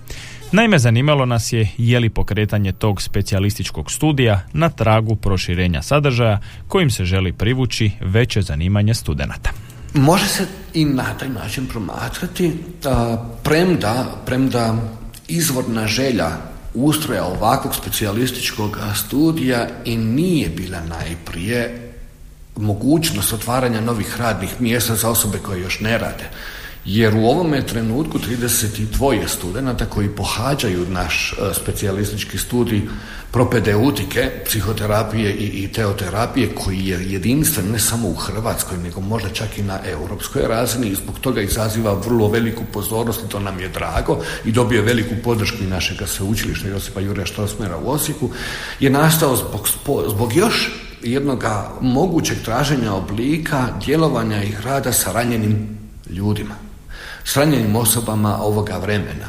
Naime, 0.53 0.79
zanimalo 0.79 1.27
nas 1.27 1.53
je 1.53 1.69
je 1.79 2.01
li 2.01 2.09
pokretanje 2.11 2.73
tog 2.73 3.03
specijalističkog 3.03 3.91
studija 3.91 4.41
na 4.53 4.69
tragu 4.69 5.17
proširenja 5.17 5.83
sadržaja 5.83 6.41
kojim 6.69 6.91
se 6.91 7.05
želi 7.05 7.33
privući 7.33 7.91
veće 8.01 8.43
zanimanje 8.43 8.95
studenata. 8.95 9.70
Može 9.95 10.27
se 10.27 10.47
i 10.75 10.85
na 10.85 11.19
taj 11.19 11.29
način 11.29 11.67
promatrati, 11.67 12.59
premda, 13.43 14.05
premda 14.27 14.75
izvorna 15.29 15.87
želja 15.87 16.31
ustroja 16.75 17.25
ovakvog 17.25 17.75
specijalističkog 17.75 18.79
studija 18.95 19.69
i 19.85 19.97
nije 19.97 20.49
bila 20.49 20.81
najprije 20.81 21.93
mogućnost 22.57 23.33
otvaranja 23.33 23.81
novih 23.81 24.17
radnih 24.21 24.61
mjesta 24.61 24.97
za 24.97 25.11
osobe 25.11 25.39
koje 25.39 25.61
još 25.61 25.81
ne 25.81 25.99
rade. 25.99 26.31
Jer 26.85 27.15
u 27.15 27.27
ovome 27.27 27.67
trenutku 27.67 28.19
32 28.19 29.29
studenta 29.29 29.87
koji 29.87 30.09
pohađaju 30.09 30.87
naš 30.89 31.33
e, 31.33 31.55
specijalistički 31.55 32.39
studij 32.39 32.83
propedeutike, 33.31 34.31
psihoterapije 34.47 35.35
i, 35.35 35.65
i 35.65 35.73
teoterapije 35.73 36.55
koji 36.55 36.87
je 36.87 37.13
jedinstven 37.13 37.71
ne 37.73 37.79
samo 37.79 38.09
u 38.09 38.15
Hrvatskoj 38.15 38.79
nego 38.79 39.01
možda 39.01 39.29
čak 39.29 39.59
i 39.59 39.63
na 39.63 39.79
europskoj 39.85 40.43
razini 40.49 40.89
i 40.89 40.95
zbog 40.95 41.19
toga 41.19 41.41
izaziva 41.41 41.93
vrlo 41.93 42.29
veliku 42.29 42.63
pozornost 42.73 43.21
i 43.27 43.29
to 43.29 43.41
nam 43.41 43.61
je 43.61 43.69
drago 43.69 44.19
i 44.45 44.53
dobio 44.53 44.83
veliku 44.83 45.15
podršku 45.25 45.59
i 45.63 45.67
našega 45.67 46.07
sveučilišta 46.07 46.69
Josipa 46.69 47.01
Jurija 47.01 47.27
Štrosmera 47.27 47.79
u 47.79 47.91
Osijeku 47.91 48.31
je 48.81 48.91
nastao 48.91 49.37
zbog, 49.37 49.69
zbog 50.09 50.33
još 50.37 50.73
jednog 51.03 51.45
mogućeg 51.81 52.39
traženja 52.45 52.95
oblika 52.95 53.69
djelovanja 53.85 54.43
i 54.43 54.53
rada 54.65 54.93
sa 54.93 55.13
ranjenim 55.13 55.79
ljudima, 56.11 56.55
s 57.25 57.37
ranjenim 57.37 57.77
osobama 57.77 58.39
ovoga 58.43 58.79
vremena. 58.79 59.27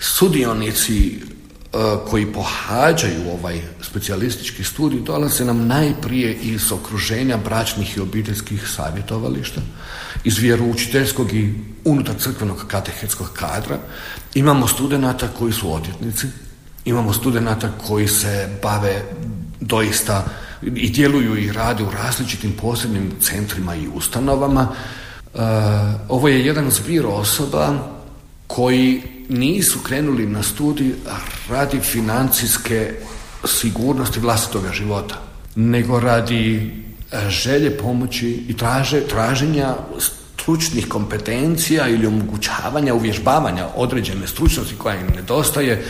Sudionici 0.00 1.20
E, 1.72 1.78
koji 2.10 2.32
pohađaju 2.32 3.30
ovaj 3.32 3.60
specijalistički 3.82 4.64
studij 4.64 5.00
dolaze 5.00 5.44
nam 5.44 5.66
najprije 5.66 6.34
iz 6.34 6.72
okruženja 6.72 7.36
bračnih 7.36 7.96
i 7.96 8.00
obiteljskih 8.00 8.68
savjetovališta, 8.68 9.60
iz 10.24 10.38
vjeroučiteljskog 10.38 11.32
i 11.32 11.54
unutar 11.84 12.14
crkvenog 12.18 12.64
katehetskog 12.66 13.30
kadra. 13.34 13.78
Imamo 14.34 14.66
studenata 14.66 15.28
koji 15.38 15.52
su 15.52 15.74
odvjetnici, 15.74 16.26
imamo 16.84 17.12
studenata 17.12 17.72
koji 17.86 18.08
se 18.08 18.48
bave 18.62 19.02
doista 19.60 20.24
i 20.62 20.90
djeluju 20.90 21.36
i 21.36 21.52
rade 21.52 21.84
u 21.84 21.90
različitim 21.90 22.52
posebnim 22.52 23.12
centrima 23.20 23.74
i 23.74 23.88
ustanovama. 23.94 24.68
E, 25.34 25.38
ovo 26.08 26.28
je 26.28 26.46
jedan 26.46 26.70
zbir 26.70 27.06
osoba 27.06 27.74
koji 28.46 29.02
nisu 29.28 29.78
krenuli 29.78 30.26
na 30.26 30.42
studij 30.42 30.92
radi 31.50 31.80
financijske 31.80 32.94
sigurnosti 33.44 34.20
vlastitoga 34.20 34.72
života, 34.72 35.22
nego 35.54 36.00
radi 36.00 36.72
e, 37.12 37.30
želje 37.30 37.78
pomoći 37.78 38.44
i 38.48 38.56
traže, 38.56 39.00
traženja 39.00 39.74
stručnih 40.36 40.88
kompetencija 40.88 41.88
ili 41.88 42.06
omogućavanja, 42.06 42.94
uvježbavanja 42.94 43.68
određene 43.76 44.26
stručnosti 44.26 44.74
koja 44.78 44.96
im 44.96 45.06
nedostaje 45.16 45.84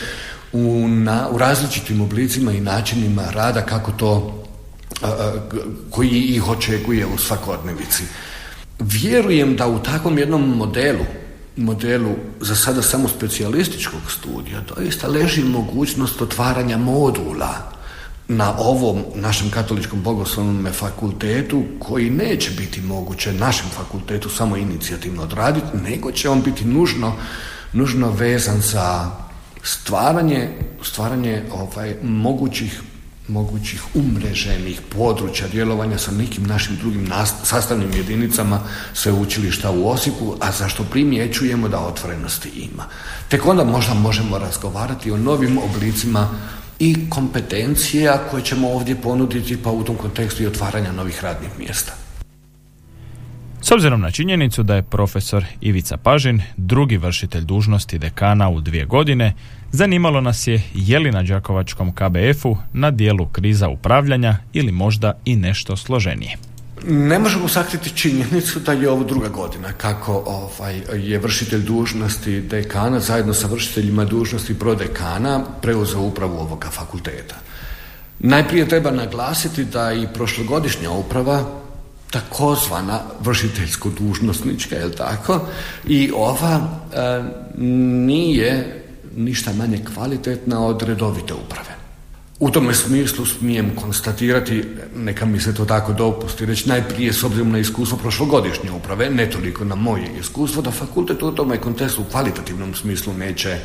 u, 0.52 0.88
na, 0.88 1.28
u 1.30 1.38
različitim 1.38 2.00
oblicima 2.00 2.52
i 2.52 2.60
načinima 2.60 3.30
rada 3.30 3.62
kako 3.62 3.92
to 3.92 4.42
e, 5.02 5.06
e, 5.06 5.10
koji 5.90 6.08
ih 6.08 6.48
očekuje 6.48 7.06
u 7.06 7.18
svakodnevici. 7.18 8.02
Vjerujem 8.80 9.56
da 9.56 9.66
u 9.66 9.78
takvom 9.78 10.18
jednom 10.18 10.56
modelu 10.56 11.04
modelu 11.56 12.14
za 12.40 12.56
sada 12.56 12.82
samo 12.82 13.08
specijalističkog 13.08 14.00
studija 14.08 14.60
doista 14.60 15.08
leži 15.08 15.44
mogućnost 15.44 16.22
otvaranja 16.22 16.78
modula 16.78 17.54
na 18.28 18.54
ovom 18.58 19.04
našem 19.14 19.50
katoličkom 19.50 20.02
bogoslovnom 20.02 20.72
fakultetu 20.72 21.62
koji 21.78 22.10
neće 22.10 22.50
biti 22.50 22.80
moguće 22.80 23.32
našem 23.32 23.66
fakultetu 23.76 24.28
samo 24.28 24.56
inicijativno 24.56 25.22
odraditi, 25.22 25.76
nego 25.76 26.12
će 26.12 26.28
on 26.28 26.42
biti 26.42 26.64
nužno, 26.64 27.12
nužno 27.72 28.10
vezan 28.10 28.60
za 28.60 29.10
stvaranje, 29.62 30.48
stvaranje 30.82 31.42
ovaj, 31.52 31.94
mogućih 32.02 32.82
mogućih 33.30 33.82
umreženih 33.94 34.80
područja 34.96 35.48
djelovanja 35.48 35.98
sa 35.98 36.10
nekim 36.10 36.44
našim 36.44 36.76
drugim 36.76 37.12
sastavnim 37.44 37.92
jedinicama 37.92 38.60
sveučilišta 38.94 39.70
u 39.70 39.88
Osijeku, 39.88 40.36
a 40.40 40.52
zašto 40.52 40.84
primjećujemo 40.84 41.68
da 41.68 41.78
otvorenosti 41.78 42.48
ima. 42.48 42.84
Tek 43.28 43.46
onda 43.46 43.64
možda 43.64 43.94
možemo 43.94 44.38
razgovarati 44.38 45.10
o 45.10 45.16
novim 45.16 45.58
oblicima 45.58 46.28
i 46.78 47.10
kompetencija 47.10 48.18
koje 48.30 48.42
ćemo 48.42 48.68
ovdje 48.68 48.96
ponuditi, 48.96 49.62
pa 49.62 49.70
u 49.70 49.84
tom 49.84 49.96
kontekstu 49.96 50.42
i 50.42 50.46
otvaranja 50.46 50.92
novih 50.92 51.24
radnih 51.24 51.50
mjesta. 51.58 51.99
Obzirom 53.72 54.00
na 54.00 54.10
činjenicu 54.10 54.62
da 54.62 54.74
je 54.74 54.82
profesor 54.82 55.44
Ivica 55.60 55.96
Pažin 55.96 56.42
drugi 56.56 56.96
vršitelj 56.96 57.44
dužnosti 57.44 57.98
dekana 57.98 58.48
u 58.48 58.60
dvije 58.60 58.84
godine, 58.84 59.34
zanimalo 59.72 60.20
nas 60.20 60.46
je 60.46 60.62
je 60.74 60.98
li 60.98 61.10
na 61.10 61.22
Đakovačkom 61.22 61.92
KBF-u 61.92 62.56
na 62.72 62.90
dijelu 62.90 63.26
kriza 63.26 63.68
upravljanja 63.68 64.36
ili 64.52 64.72
možda 64.72 65.12
i 65.24 65.36
nešto 65.36 65.76
složenije. 65.76 66.36
Ne 66.88 67.18
možemo 67.18 67.48
sakriti 67.48 67.96
činjenicu 67.96 68.60
da 68.60 68.72
je 68.72 68.90
ovo 68.90 69.04
druga 69.04 69.28
godina 69.28 69.72
kako 69.72 70.24
ovaj, 70.26 70.80
je 70.94 71.18
vršitelj 71.18 71.62
dužnosti 71.62 72.40
dekana 72.40 73.00
zajedno 73.00 73.34
sa 73.34 73.46
vršiteljima 73.46 74.04
dužnosti 74.04 74.58
prodekana 74.58 75.44
preuzeo 75.62 76.00
upravu 76.00 76.38
ovoga 76.38 76.68
fakulteta. 76.70 77.34
Najprije 78.18 78.68
treba 78.68 78.90
naglasiti 78.90 79.64
da 79.64 79.92
i 79.92 80.06
prošlogodišnja 80.14 80.90
uprava 80.90 81.59
takozvana 82.10 83.00
vršiteljsko 83.20 83.90
dužnosnička, 83.90 84.76
je 84.76 84.92
tako? 84.92 85.40
I 85.86 86.10
ova 86.14 86.60
e, 86.60 87.22
nije 88.06 88.82
ništa 89.16 89.52
manje 89.52 89.84
kvalitetna 89.94 90.66
od 90.66 90.82
redovite 90.82 91.34
uprave. 91.34 91.80
U 92.40 92.50
tome 92.50 92.74
smislu 92.74 93.26
smijem 93.26 93.76
konstatirati, 93.76 94.64
neka 94.96 95.26
mi 95.26 95.40
se 95.40 95.54
to 95.54 95.64
tako 95.64 95.92
dopusti, 95.92 96.46
reći 96.46 96.68
najprije 96.68 97.12
s 97.12 97.24
obzirom 97.24 97.50
na 97.52 97.58
iskustvo 97.58 97.98
prošlogodišnje 97.98 98.70
uprave, 98.70 99.10
ne 99.10 99.30
toliko 99.30 99.64
na 99.64 99.74
moje 99.74 100.10
iskustvo, 100.20 100.62
da 100.62 100.70
fakultet 100.70 101.22
u 101.22 101.32
tome 101.32 101.56
kontekstu 101.56 102.02
u 102.02 102.10
kvalitativnom 102.10 102.74
smislu 102.74 103.14
neće 103.14 103.58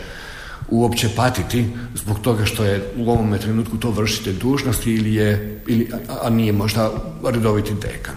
uopće 0.70 1.10
patiti 1.16 1.66
zbog 1.96 2.20
toga 2.20 2.46
što 2.46 2.66
je 2.66 2.92
u 2.98 3.12
ovome 3.12 3.40
trenutku 3.40 3.78
to 3.78 3.92
vršitelj 3.92 4.40
dužnosti 4.40 4.94
ili 4.94 5.14
je, 5.14 5.62
ili, 5.68 5.90
a 6.22 6.30
nije 6.30 6.52
možda 6.52 6.92
redoviti 7.24 7.74
dekan. 7.74 8.16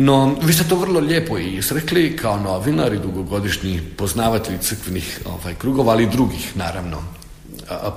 No, 0.00 0.34
vi 0.42 0.52
ste 0.52 0.64
to 0.64 0.76
vrlo 0.76 1.00
lijepo 1.00 1.38
i 1.38 1.56
isrekli 1.56 2.16
kao 2.16 2.40
novinar 2.40 2.92
i 2.92 2.98
dugogodišnji 2.98 3.80
poznavatelji 3.96 4.58
crkvenih 4.58 5.20
ovaj, 5.24 5.54
krugova, 5.54 5.92
ali 5.92 6.02
i 6.02 6.10
drugih, 6.10 6.56
naravno, 6.56 7.02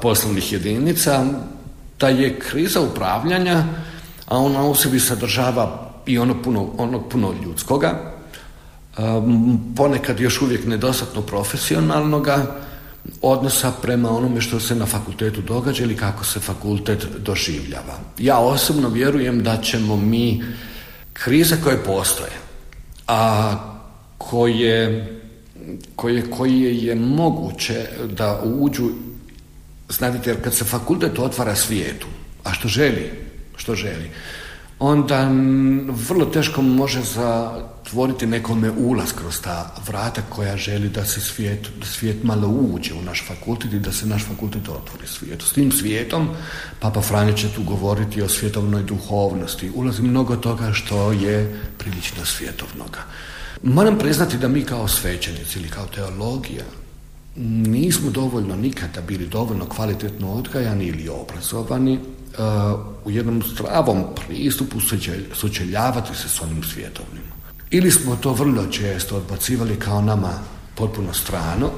poslovnih 0.02 0.54
jedinica, 0.54 1.26
da 2.00 2.10
je 2.10 2.40
kriza 2.40 2.82
upravljanja, 2.82 3.64
a 4.26 4.38
ona 4.38 4.64
u 4.64 4.76
sebi 4.76 5.00
sadržava 5.00 5.92
i 6.06 6.18
ono 6.18 6.42
puno, 6.42 6.74
ono 6.78 7.10
puno 7.10 7.34
ljudskoga, 7.46 8.14
ponekad 9.76 10.20
još 10.20 10.42
uvijek 10.42 10.66
nedostatno 10.66 11.22
profesionalnoga 11.22 12.56
odnosa 13.22 13.72
prema 13.82 14.12
onome 14.12 14.42
što 14.42 14.60
se 14.60 14.76
na 14.76 14.86
fakultetu 14.86 15.42
događa 15.42 15.84
ili 15.84 15.96
kako 15.96 16.26
se 16.26 16.40
fakultet 16.40 17.08
doživljava. 17.20 18.00
Ja 18.20 18.38
osobno 18.38 18.90
vjerujem 18.90 19.44
da 19.44 19.58
ćemo 19.62 19.98
mi 19.98 20.44
krize 21.14 21.58
koje 21.64 21.84
postoje, 21.84 22.32
a 23.08 23.56
koje, 24.18 25.08
koje, 25.96 26.30
koje 26.30 26.86
je 26.86 26.96
moguće 26.96 27.88
da 28.18 28.42
uđu, 28.44 28.90
znate, 29.90 30.30
jer 30.30 30.44
kad 30.44 30.56
se 30.56 30.66
fakultet 30.66 31.20
otvara 31.20 31.56
svijetu, 31.56 32.08
a 32.44 32.54
što 32.54 32.68
želi, 32.68 33.12
što 33.56 33.76
želi, 33.76 34.10
onda 34.80 35.32
vrlo 36.10 36.26
teško 36.26 36.62
može 36.62 37.02
zatvoriti 37.94 38.26
nekome 38.26 38.72
ulaz 38.72 39.14
kroz 39.14 39.42
ta 39.42 39.76
vrata 39.88 40.22
koja 40.30 40.58
želi 40.58 40.90
da 40.90 41.06
se 41.06 41.22
svijet, 41.22 41.68
da 41.80 41.86
svijet 41.86 42.24
malo 42.24 42.48
uđe 42.48 42.94
u 42.94 43.02
naš 43.02 43.24
fakultet 43.28 43.74
i 43.74 43.80
da 43.80 43.92
se 43.92 44.06
naš 44.06 44.26
fakultet 44.26 44.70
otvori 44.70 45.08
svijetu. 45.08 45.46
S 45.46 45.54
tim 45.54 45.72
svijetom 45.72 46.30
Papa 46.80 47.02
Franjo 47.02 47.34
će 47.34 47.50
tu 47.56 47.64
govoriti 47.64 48.22
o 48.22 48.30
svjetovnoj 48.30 48.84
duhovnosti. 48.84 49.72
Ulazi 49.76 50.02
mnogo 50.02 50.36
toga 50.36 50.74
što 50.74 51.12
je 51.12 51.62
prilično 51.78 52.26
svjetovnoga. 52.26 53.00
Moram 53.64 53.98
priznati 53.98 54.38
da 54.38 54.48
mi 54.48 54.64
kao 54.64 54.88
svećenici 54.88 55.60
ili 55.60 55.70
kao 55.70 55.86
teologija 55.86 56.66
nismo 57.36 58.10
dovoljno 58.12 58.56
nikada 58.56 59.02
bili 59.02 59.28
dovoljno 59.28 59.66
kvalitetno 59.66 60.34
odgajani 60.34 60.86
ili 60.86 61.10
obrazovani 61.10 61.94
uh, 61.94 62.80
u 63.06 63.12
jednom 63.12 63.44
zdravom 63.54 64.04
pristupu 64.16 64.78
sučeljavati 65.34 66.16
se 66.16 66.30
s 66.30 66.42
onim 66.42 66.64
svjetovnim. 66.64 67.33
Ili 67.74 67.92
smo 67.92 68.16
to 68.16 68.34
vrlo 68.34 68.66
često 68.68 69.16
odbacivali 69.16 69.80
kao 69.80 70.02
nama 70.02 70.40
potpuno 70.76 71.14
strano, 71.14 71.72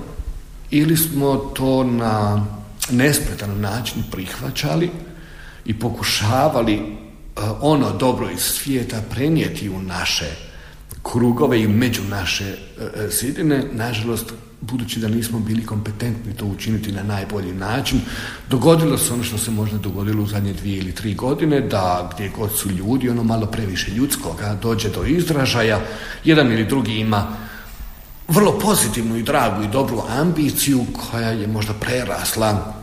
ili 0.72 0.98
smo 0.98 1.36
to 1.36 1.84
na 1.84 2.46
nespretan 2.92 3.62
način 3.62 4.04
prihvaćali 4.12 4.90
i 5.66 5.80
pokušavali 5.80 6.76
uh, 6.76 7.44
ono 7.62 7.98
dobro 7.98 8.30
iz 8.30 8.40
svijeta 8.40 9.02
prenijeti 9.10 9.70
u 9.70 9.82
naše 9.82 10.36
krugove 11.04 11.62
i 11.62 11.68
među 11.68 12.02
naše 12.10 12.58
zidine. 13.10 13.64
Nažalost, 13.72 14.34
budući 14.72 15.00
da 15.00 15.08
nismo 15.08 15.40
bili 15.40 15.66
kompetentni 15.66 16.34
to 16.34 16.46
učiniti 16.46 16.92
na 16.92 17.04
najbolji 17.04 17.54
način, 17.54 18.02
dogodilo 18.50 18.98
se 18.98 19.14
ono 19.14 19.24
što 19.24 19.38
se 19.38 19.52
možda 19.52 19.78
dogodilo 19.78 20.24
u 20.24 20.28
zadnje 20.28 20.54
dvije 20.54 20.78
ili 20.78 20.96
tri 20.96 21.14
godine, 21.14 21.62
da 21.62 22.10
gdje 22.14 22.30
god 22.30 22.52
su 22.58 22.70
ljudi, 22.70 23.10
ono 23.10 23.24
malo 23.24 23.46
previše 23.46 23.92
ljudskoga 23.92 24.58
dođe 24.62 24.90
do 24.90 25.06
izražaja, 25.06 25.80
jedan 26.24 26.52
ili 26.52 26.66
drugi 26.66 26.94
ima 27.00 27.28
vrlo 28.28 28.60
pozitivnu 28.60 29.18
i 29.18 29.24
dragu 29.24 29.64
i 29.64 29.68
dobru 29.68 30.02
ambiciju 30.10 30.86
koja 30.94 31.30
je 31.30 31.48
možda 31.48 31.74
prerasla 31.74 32.74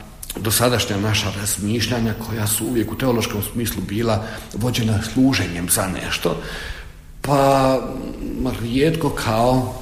dosadašnja 0.41 0.97
naša 0.97 1.31
razmišljanja 1.41 2.15
koja 2.29 2.47
su 2.47 2.67
uvijek 2.67 2.93
u 2.93 2.99
teološkom 2.99 3.43
smislu 3.53 3.83
bila 3.89 4.25
vođena 4.55 5.03
služenjem 5.13 5.69
za 5.69 5.87
nešto, 5.87 6.37
pa 7.23 7.79
rijetko 8.61 9.11
kao 9.11 9.82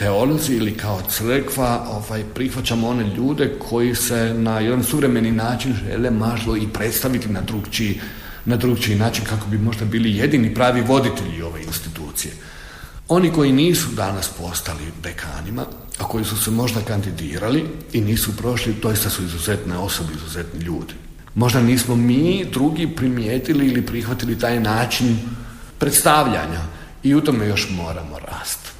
teolozi 0.00 0.54
ili 0.56 0.76
kao 0.76 1.02
crkva 1.08 1.86
ovaj, 1.88 2.24
prihvaćamo 2.34 2.88
one 2.88 3.04
ljude 3.16 3.50
koji 3.68 3.94
se 3.94 4.34
na 4.34 4.60
jedan 4.60 4.84
suvremeni 4.84 5.32
način 5.32 5.74
žele 5.74 6.10
mažlo 6.10 6.56
i 6.56 6.68
predstaviti 6.72 7.28
na 7.28 7.40
drugčiji, 7.40 8.00
na 8.44 8.56
drugčiji 8.56 8.96
način 8.96 9.24
kako 9.24 9.46
bi 9.46 9.58
možda 9.58 9.84
bili 9.84 10.16
jedini 10.16 10.54
pravi 10.54 10.80
voditelji 10.80 11.42
ove 11.42 11.62
institucije. 11.62 12.32
Oni 13.08 13.32
koji 13.32 13.52
nisu 13.52 13.88
danas 13.96 14.28
postali 14.28 14.92
dekanima, 15.02 15.66
a 15.98 16.04
koji 16.04 16.24
su 16.24 16.44
se 16.44 16.50
možda 16.50 16.80
kandidirali 16.80 17.64
i 17.92 18.00
nisu 18.00 18.36
prošli, 18.36 18.74
doista 18.82 19.10
su 19.10 19.24
izuzetne 19.24 19.78
osobe, 19.78 20.12
izuzetni 20.16 20.60
ljudi. 20.60 20.94
Možda 21.34 21.60
nismo 21.60 21.96
mi 21.96 22.44
drugi 22.52 22.88
primijetili 22.96 23.66
ili 23.66 23.86
prihvatili 23.86 24.38
taj 24.38 24.60
način 24.60 25.18
predstavljanja 25.78 26.60
i 27.02 27.14
u 27.14 27.20
tome 27.20 27.46
još 27.46 27.68
moramo 27.70 28.18
rasti. 28.18 28.79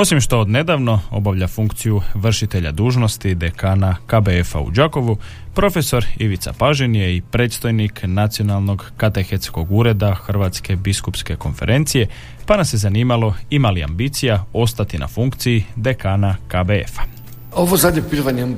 Osim 0.00 0.20
što 0.20 0.40
odnedavno 0.40 1.00
obavlja 1.10 1.48
funkciju 1.48 2.00
vršitelja 2.14 2.72
dužnosti 2.72 3.34
dekana 3.34 3.96
KBF-a 4.06 4.60
u 4.60 4.70
Đakovu, 4.70 5.16
profesor 5.54 6.06
Ivica 6.16 6.52
Pažin 6.58 6.94
je 6.94 7.16
i 7.16 7.20
predstojnik 7.20 8.00
Nacionalnog 8.02 8.92
katehetskog 8.96 9.72
ureda 9.72 10.14
Hrvatske 10.14 10.76
biskupske 10.76 11.36
konferencije, 11.36 12.06
pa 12.46 12.56
nas 12.56 12.72
je 12.72 12.78
zanimalo 12.78 13.34
ima 13.50 13.70
li 13.70 13.84
ambicija 13.84 14.44
ostati 14.52 14.98
na 14.98 15.08
funkciji 15.08 15.64
dekana 15.76 16.36
KBF-a. 16.48 17.19
Ovo 17.54 17.76
zadnje 17.76 18.02
pitanje, 18.10 18.56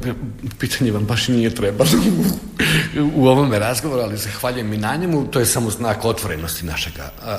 pitanje 0.59 0.93
vam 0.93 1.05
baš 1.05 1.29
nije 1.29 1.55
trebalo 1.55 1.91
u 3.15 3.27
ovome 3.27 3.59
razgovoru, 3.59 4.03
ali 4.03 4.17
zahvaljujem 4.17 4.73
i 4.73 4.77
na 4.77 4.97
njemu. 4.97 5.25
To 5.27 5.41
je 5.41 5.47
samo 5.47 5.71
znak 5.71 6.05
otvorenosti 6.05 6.67
našeg 6.67 6.93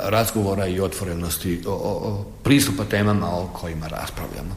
razgovora 0.04 0.66
i 0.66 0.80
otvorenosti 0.80 1.62
o, 1.66 1.72
o, 1.72 2.24
pristupa 2.42 2.84
temama 2.84 3.26
o 3.26 3.46
kojima 3.46 3.86
raspravljamo. 3.86 4.56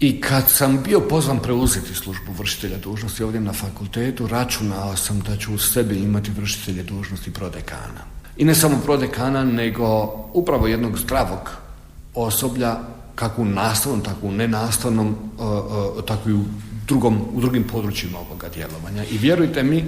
I 0.00 0.20
kad 0.20 0.48
sam 0.48 0.82
bio 0.82 1.00
pozvan 1.00 1.38
preuzeti 1.38 1.94
službu 1.94 2.32
vršitelja 2.32 2.78
dužnosti 2.78 3.22
ovdje 3.22 3.40
na 3.40 3.52
fakultetu, 3.52 4.26
računao 4.26 4.96
sam 4.96 5.20
da 5.20 5.36
ću 5.36 5.54
u 5.54 5.58
sebi 5.58 5.96
imati 5.96 6.30
vršitelje 6.30 6.82
dužnosti 6.82 7.32
prodekana. 7.32 8.04
I 8.36 8.44
ne 8.44 8.54
samo 8.54 8.80
prodekana, 8.84 9.44
nego 9.44 9.86
upravo 10.32 10.66
jednog 10.66 10.98
zdravog 10.98 11.50
osoblja 12.14 12.76
kako 13.20 13.42
u 13.42 13.44
nastavnom, 13.44 14.00
tako 14.00 14.26
u 14.26 14.32
nenastavnom, 14.32 15.08
e, 15.08 15.42
e, 16.00 16.06
tako 16.06 16.30
i 16.30 16.32
u, 16.32 16.44
drugom, 16.88 17.20
u 17.32 17.40
drugim 17.40 17.64
područjima 17.64 18.18
ovoga 18.18 18.48
djelovanja. 18.48 19.04
I 19.04 19.18
vjerujte 19.18 19.62
mi, 19.62 19.84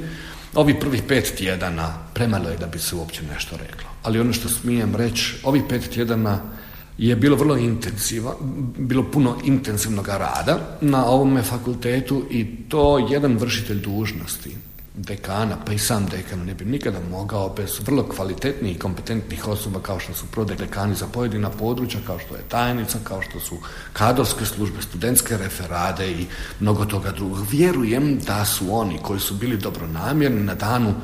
ovih 0.55 0.77
prvih 0.81 1.03
pet 1.09 1.33
tjedana 1.39 1.95
premalo 2.15 2.49
je 2.49 2.57
da 2.57 2.67
bi 2.67 2.79
se 2.79 2.97
uopće 2.97 3.23
nešto 3.23 3.57
reklo. 3.57 3.89
Ali 4.03 4.21
ono 4.21 4.33
što 4.33 4.49
smijem 4.49 4.97
reći, 4.97 5.37
ovih 5.45 5.63
pet 5.69 5.89
tjedana 5.89 6.41
je 6.99 7.17
bilo 7.17 7.37
vrlo 7.37 7.57
intenziva, 7.57 8.35
bilo 8.79 9.03
puno 9.11 9.37
intenzivnog 9.45 10.09
rada 10.09 10.79
na 10.81 11.07
ovome 11.07 11.43
fakultetu 11.43 12.25
i 12.31 12.47
to 12.69 13.09
jedan 13.11 13.37
vršitelj 13.37 13.81
dužnosti 13.81 14.57
dekana, 14.95 15.57
pa 15.67 15.73
i 15.73 15.79
sam 15.79 16.07
dekan 16.07 16.45
ne 16.45 16.55
bi 16.55 16.65
nikada 16.65 16.99
mogao 17.11 17.49
bez 17.49 17.81
vrlo 17.87 18.03
kvalitetnih 18.09 18.77
i 18.77 18.79
kompetentnih 18.79 19.49
osoba 19.49 19.81
kao 19.81 20.01
što 20.01 20.15
su 20.15 20.27
prodekani 20.27 20.95
za 20.95 21.07
pojedina 21.07 21.51
područja, 21.51 22.01
kao 22.07 22.19
što 22.19 22.37
je 22.37 22.43
tajnica, 22.49 22.99
kao 23.05 23.23
što 23.23 23.41
su 23.41 23.59
kadrovske 23.93 24.45
službe, 24.45 24.83
studentske 24.83 25.37
referade 25.37 26.11
i 26.11 26.27
mnogo 26.61 26.85
toga 26.85 27.11
drugog. 27.11 27.47
Vjerujem 27.51 28.19
da 28.19 28.45
su 28.45 28.75
oni 28.75 28.99
koji 29.03 29.21
su 29.21 29.35
bili 29.35 29.57
dobronamjerni 29.57 30.41
na 30.41 30.55
danu 30.55 30.95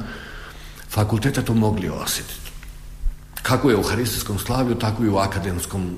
fakulteta 0.91 1.43
to 1.43 1.55
mogli 1.55 1.89
osjetiti. 1.89 2.51
Kako 3.43 3.71
je 3.71 3.77
u 3.77 3.83
Haristijskom 3.83 4.39
slaviju, 4.39 4.75
tako 4.75 5.05
i 5.05 5.09
u 5.09 5.17
akademskom 5.17 5.97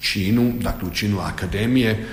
činu, 0.00 0.52
dakle 0.60 0.88
u 0.88 0.94
činu 0.94 1.20
akademije, 1.20 2.06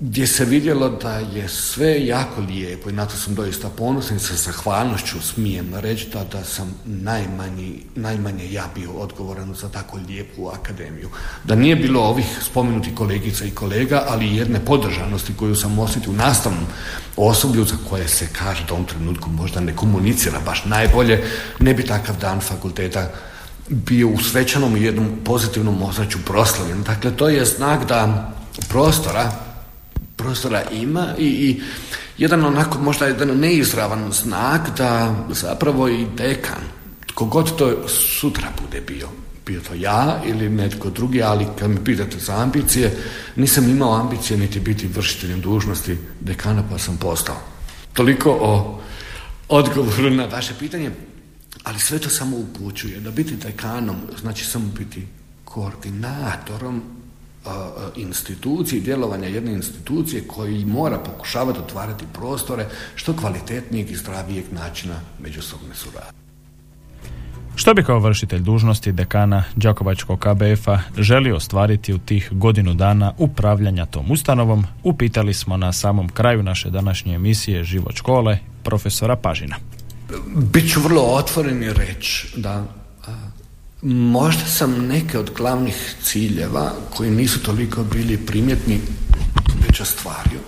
gdje 0.00 0.26
se 0.26 0.44
vidjelo 0.44 0.88
da 0.88 1.12
je 1.12 1.48
sve 1.48 2.06
jako 2.06 2.40
lijepo 2.40 2.90
i 2.90 2.92
na 2.92 3.06
to 3.06 3.16
sam 3.16 3.34
doista 3.34 3.68
ponosan 3.68 4.16
i 4.16 4.20
sa 4.20 4.34
zahvalnošću 4.34 5.20
smijem 5.22 5.74
reći 5.74 6.08
da, 6.12 6.24
da 6.24 6.44
sam 6.44 6.74
najmanji, 6.84 7.82
najmanje 7.94 8.52
ja 8.52 8.64
bio 8.74 8.90
odgovoran 8.90 9.54
za 9.54 9.68
tako 9.68 9.98
lijepu 10.08 10.48
akademiju. 10.48 11.08
Da 11.44 11.54
nije 11.54 11.76
bilo 11.76 12.00
ovih 12.00 12.26
spomenutih 12.42 12.94
kolegica 12.94 13.44
i 13.44 13.50
kolega, 13.50 14.04
ali 14.08 14.26
i 14.26 14.36
jedne 14.36 14.64
podržanosti 14.64 15.32
koju 15.36 15.56
sam 15.56 15.78
osjetio 15.78 16.12
u 16.12 16.16
nastavnom 16.16 16.66
osoblju 17.16 17.64
za 17.64 17.76
koje 17.90 18.08
se 18.08 18.28
kaže 18.32 18.64
da 18.68 18.72
u 18.72 18.76
ovom 18.76 18.86
trenutku 18.86 19.30
možda 19.30 19.60
ne 19.60 19.76
komunicira 19.76 20.40
baš 20.44 20.64
najbolje, 20.64 21.24
ne 21.58 21.74
bi 21.74 21.86
takav 21.86 22.16
dan 22.20 22.40
fakulteta 22.40 23.10
bio 23.68 24.08
u 24.08 24.18
svečanom 24.18 24.76
i 24.76 24.82
jednom 24.82 25.10
pozitivnom 25.24 25.82
ozračju 25.82 26.20
proslavljen. 26.26 26.82
Dakle, 26.82 27.16
to 27.16 27.28
je 27.28 27.44
znak 27.44 27.88
da 27.88 28.32
prostora 28.68 29.49
prostora 30.22 30.62
ima 30.72 31.14
i, 31.18 31.26
i 31.26 31.62
jedan 32.18 32.44
onako 32.44 32.78
možda 32.78 33.06
jedan 33.06 33.38
neizravan 33.38 34.12
znak 34.12 34.76
da 34.78 35.14
zapravo 35.30 35.88
i 35.88 36.06
dekan, 36.16 36.62
tko 37.06 37.24
god 37.24 37.56
to 37.56 37.88
sutra 37.88 38.48
bude 38.62 38.80
bio, 38.80 39.08
bio 39.46 39.60
to 39.60 39.74
ja 39.74 40.22
ili 40.26 40.48
netko 40.48 40.90
drugi, 40.90 41.22
ali 41.22 41.46
kad 41.58 41.70
me 41.70 41.84
pitate 41.84 42.18
za 42.18 42.42
ambicije, 42.42 42.96
nisam 43.36 43.70
imao 43.70 44.00
ambicije 44.00 44.38
niti 44.38 44.60
biti 44.60 44.86
vršiteljem 44.86 45.40
dužnosti 45.40 45.98
dekana 46.20 46.62
pa 46.70 46.78
sam 46.78 46.96
postao. 46.96 47.36
Toliko 47.92 48.38
o 48.40 48.80
odgovoru 49.48 50.10
na 50.10 50.24
vaše 50.24 50.54
pitanje, 50.58 50.90
ali 51.64 51.78
sve 51.78 51.98
to 51.98 52.10
samo 52.10 52.36
upućuje 52.36 53.00
da 53.00 53.10
biti 53.10 53.36
dekanom 53.36 53.96
znači 54.20 54.44
samo 54.44 54.66
biti 54.78 55.06
koordinatorom 55.44 56.82
institucije, 57.96 58.80
djelovanja 58.80 59.28
jedne 59.28 59.52
institucije 59.52 60.22
koji 60.26 60.64
mora 60.64 60.98
pokušavati 60.98 61.58
otvarati 61.58 62.04
prostore 62.12 62.66
što 62.94 63.16
kvalitetnijeg 63.16 63.90
i 63.90 63.96
zdravijeg 63.96 64.44
načina 64.52 65.00
međusobne 65.22 65.74
suradnje. 65.74 66.20
Što 67.54 67.74
bi 67.74 67.84
kao 67.84 67.98
vršitelj 67.98 68.40
dužnosti 68.40 68.92
dekana 68.92 69.44
Đakovačkog 69.56 70.18
KBF-a 70.18 70.78
želio 70.98 71.36
ostvariti 71.36 71.94
u 71.94 71.98
tih 71.98 72.28
godinu 72.32 72.74
dana 72.74 73.12
upravljanja 73.18 73.86
tom 73.86 74.10
ustanovom, 74.10 74.66
upitali 74.82 75.34
smo 75.34 75.56
na 75.56 75.72
samom 75.72 76.08
kraju 76.08 76.42
naše 76.42 76.70
današnje 76.70 77.14
emisije 77.14 77.64
Život 77.64 77.94
škole 77.94 78.38
profesora 78.62 79.16
Pažina. 79.16 79.56
Biću 80.52 80.80
vrlo 80.80 81.02
otvoren 81.02 81.62
i 81.62 81.72
reći 81.72 82.28
da 82.36 82.64
možda 83.82 84.44
sam 84.46 84.86
neke 84.86 85.18
od 85.18 85.30
glavnih 85.36 85.94
ciljeva 86.02 86.72
koji 86.96 87.10
nisu 87.10 87.42
toliko 87.42 87.84
bili 87.84 88.26
primjetni 88.26 88.80
već 89.66 89.80
ostvario. 89.80 90.40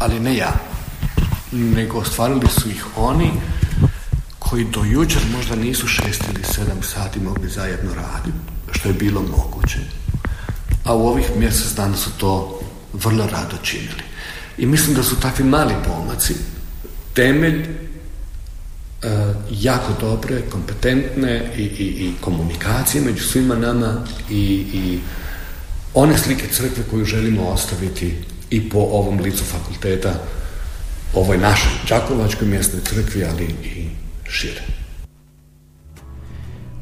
Ali 0.00 0.20
ne 0.20 0.36
ja, 0.36 0.52
nego 1.52 1.98
ostvarili 1.98 2.48
su 2.60 2.70
ih 2.70 2.84
oni 2.96 3.30
koji 4.38 4.64
do 4.64 4.84
jučer 4.84 5.22
možda 5.32 5.56
nisu 5.56 5.86
šest 5.86 6.22
ili 6.34 6.44
sedam 6.44 6.82
sati 6.82 7.20
mogli 7.20 7.48
zajedno 7.48 7.94
raditi, 7.94 8.38
što 8.72 8.88
je 8.88 8.94
bilo 8.94 9.22
moguće. 9.22 9.78
A 10.84 10.94
u 10.94 11.08
ovih 11.08 11.30
mjesec 11.36 11.74
dana 11.74 11.96
su 11.96 12.10
to 12.18 12.60
vrlo 12.92 13.26
rado 13.26 13.56
činili. 13.62 14.02
I 14.58 14.66
mislim 14.66 14.96
da 14.96 15.02
su 15.02 15.20
takvi 15.20 15.44
mali 15.44 15.74
pomaci 15.86 16.34
temelj 17.14 17.85
jako 19.50 19.92
dobre, 20.00 20.42
kompetentne 20.50 21.52
i, 21.56 21.62
i, 21.62 21.84
i 21.84 22.12
komunikacije 22.20 23.04
među 23.04 23.24
svima 23.24 23.54
nama 23.54 24.04
i, 24.30 24.64
i 24.72 24.98
one 25.94 26.18
slike 26.18 26.48
crkve 26.52 26.82
koju 26.90 27.04
želimo 27.04 27.42
ostaviti 27.42 28.14
i 28.50 28.68
po 28.70 28.78
ovom 28.78 29.20
licu 29.20 29.44
fakulteta 29.44 30.14
ovoj 31.14 31.38
našoj 31.38 31.72
Čakovačkoj 31.86 32.48
mjesnoj 32.48 32.82
crkvi, 32.82 33.24
ali 33.24 33.44
i 33.44 33.88
šire. 34.28 34.62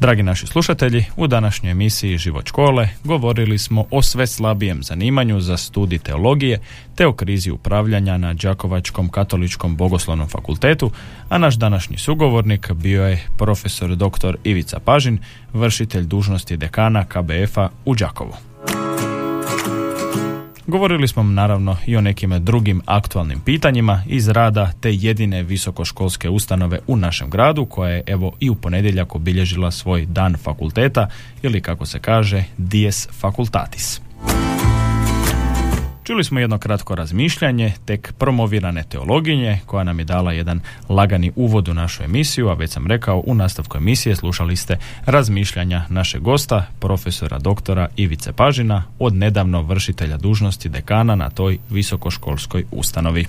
Dragi 0.05 0.23
naši 0.23 0.47
slušatelji, 0.47 1.05
u 1.17 1.27
današnjoj 1.27 1.71
emisiji 1.71 2.19
Život 2.19 2.49
škole 2.49 2.89
govorili 3.05 3.59
smo 3.59 3.85
o 3.91 4.03
sve 4.03 4.27
slabijem 4.27 4.83
zanimanju 4.83 5.41
za 5.41 5.57
studij 5.57 5.99
teologije 5.99 6.61
te 6.95 7.07
o 7.07 7.13
krizi 7.13 7.51
upravljanja 7.51 8.17
na 8.19 8.35
Đakovačkom 8.35 9.09
katoličkom 9.09 9.77
bogoslovnom 9.77 10.29
fakultetu, 10.29 10.91
a 11.29 11.39
naš 11.39 11.55
današnji 11.55 11.99
sugovornik 11.99 12.73
bio 12.73 13.07
je 13.07 13.27
profesor 13.39 13.97
dr. 13.97 14.37
Ivica 14.45 14.79
Pažin, 14.79 15.19
vršitelj 15.53 16.05
dužnosti 16.05 16.57
dekana 16.57 17.05
KBF-a 17.05 17.69
u 17.85 17.95
Đakovu. 17.95 18.54
Govorili 20.67 21.09
smo 21.09 21.23
naravno 21.23 21.77
i 21.87 21.97
o 21.97 22.01
nekim 22.01 22.45
drugim 22.45 22.81
aktualnim 22.87 23.41
pitanjima 23.41 24.03
iz 24.07 24.29
rada 24.29 24.73
te 24.81 24.95
jedine 24.95 25.43
visokoškolske 25.43 26.29
ustanove 26.29 26.79
u 26.87 26.97
našem 26.97 27.31
gradu 27.31 27.67
koja 27.67 27.91
je 27.91 28.03
evo 28.07 28.33
i 28.41 28.51
u 28.51 28.55
ponedjeljak 28.55 29.15
obilježila 29.15 29.71
svoj 29.71 30.07
dan 30.07 30.37
fakulteta 30.37 31.09
ili 31.43 31.61
kako 31.61 31.87
se 31.87 31.99
kaže 31.99 32.45
dies 32.57 33.09
facultatis. 33.21 34.01
Čuli 36.05 36.25
smo 36.25 36.41
jedno 36.41 36.59
kratko 36.59 36.95
razmišljanje, 36.95 37.73
tek 37.85 38.13
promovirane 38.19 38.83
teologinje, 38.83 39.61
koja 39.67 39.85
nam 39.85 39.99
je 39.99 40.05
dala 40.05 40.33
jedan 40.33 40.61
lagani 40.89 41.33
uvod 41.37 41.69
u 41.69 41.75
našu 41.75 42.03
emisiju, 42.03 42.49
a 42.49 42.55
već 42.55 42.71
sam 42.71 42.87
rekao, 42.87 43.23
u 43.27 43.35
nastavku 43.35 43.77
emisije 43.77 44.17
slušali 44.17 44.57
ste 44.57 44.79
razmišljanja 45.07 45.85
našeg 45.89 46.23
gosta, 46.23 46.67
profesora 46.81 47.39
doktora 47.39 47.89
Ivice 47.97 48.33
Pažina, 48.33 48.83
od 48.99 49.15
nedavno 49.15 49.63
vršitelja 49.63 50.17
dužnosti 50.17 50.69
dekana 50.69 51.15
na 51.15 51.31
toj 51.31 51.59
visokoškolskoj 51.71 52.65
ustanovi. 52.71 53.27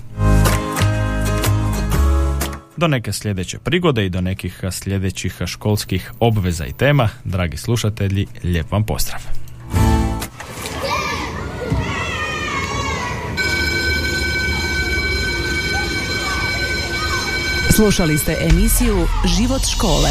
Do 2.78 2.88
neke 2.88 3.14
sljedeće 3.14 3.58
prigode 3.60 4.06
i 4.06 4.10
do 4.10 4.22
nekih 4.22 4.64
sljedećih 4.72 5.42
školskih 5.46 6.12
obveza 6.20 6.66
i 6.66 6.74
tema, 6.74 7.10
dragi 7.24 7.58
slušatelji, 7.58 8.28
lijep 8.44 8.72
vam 8.72 8.84
pozdrav! 8.84 9.45
Slušali 17.76 18.18
ste 18.18 18.38
emisiju 18.42 19.08
Život 19.38 19.62
škole. 19.76 20.10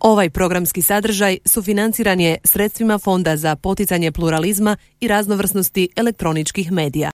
Ovaj 0.00 0.30
programski 0.30 0.82
sadržaj 0.82 1.38
sufinanciran 1.44 2.20
je 2.20 2.38
sredstvima 2.44 2.98
Fonda 2.98 3.36
za 3.36 3.56
poticanje 3.56 4.12
pluralizma 4.12 4.76
i 5.00 5.08
raznovrsnosti 5.08 5.88
elektroničkih 5.96 6.72
medija. 6.72 7.06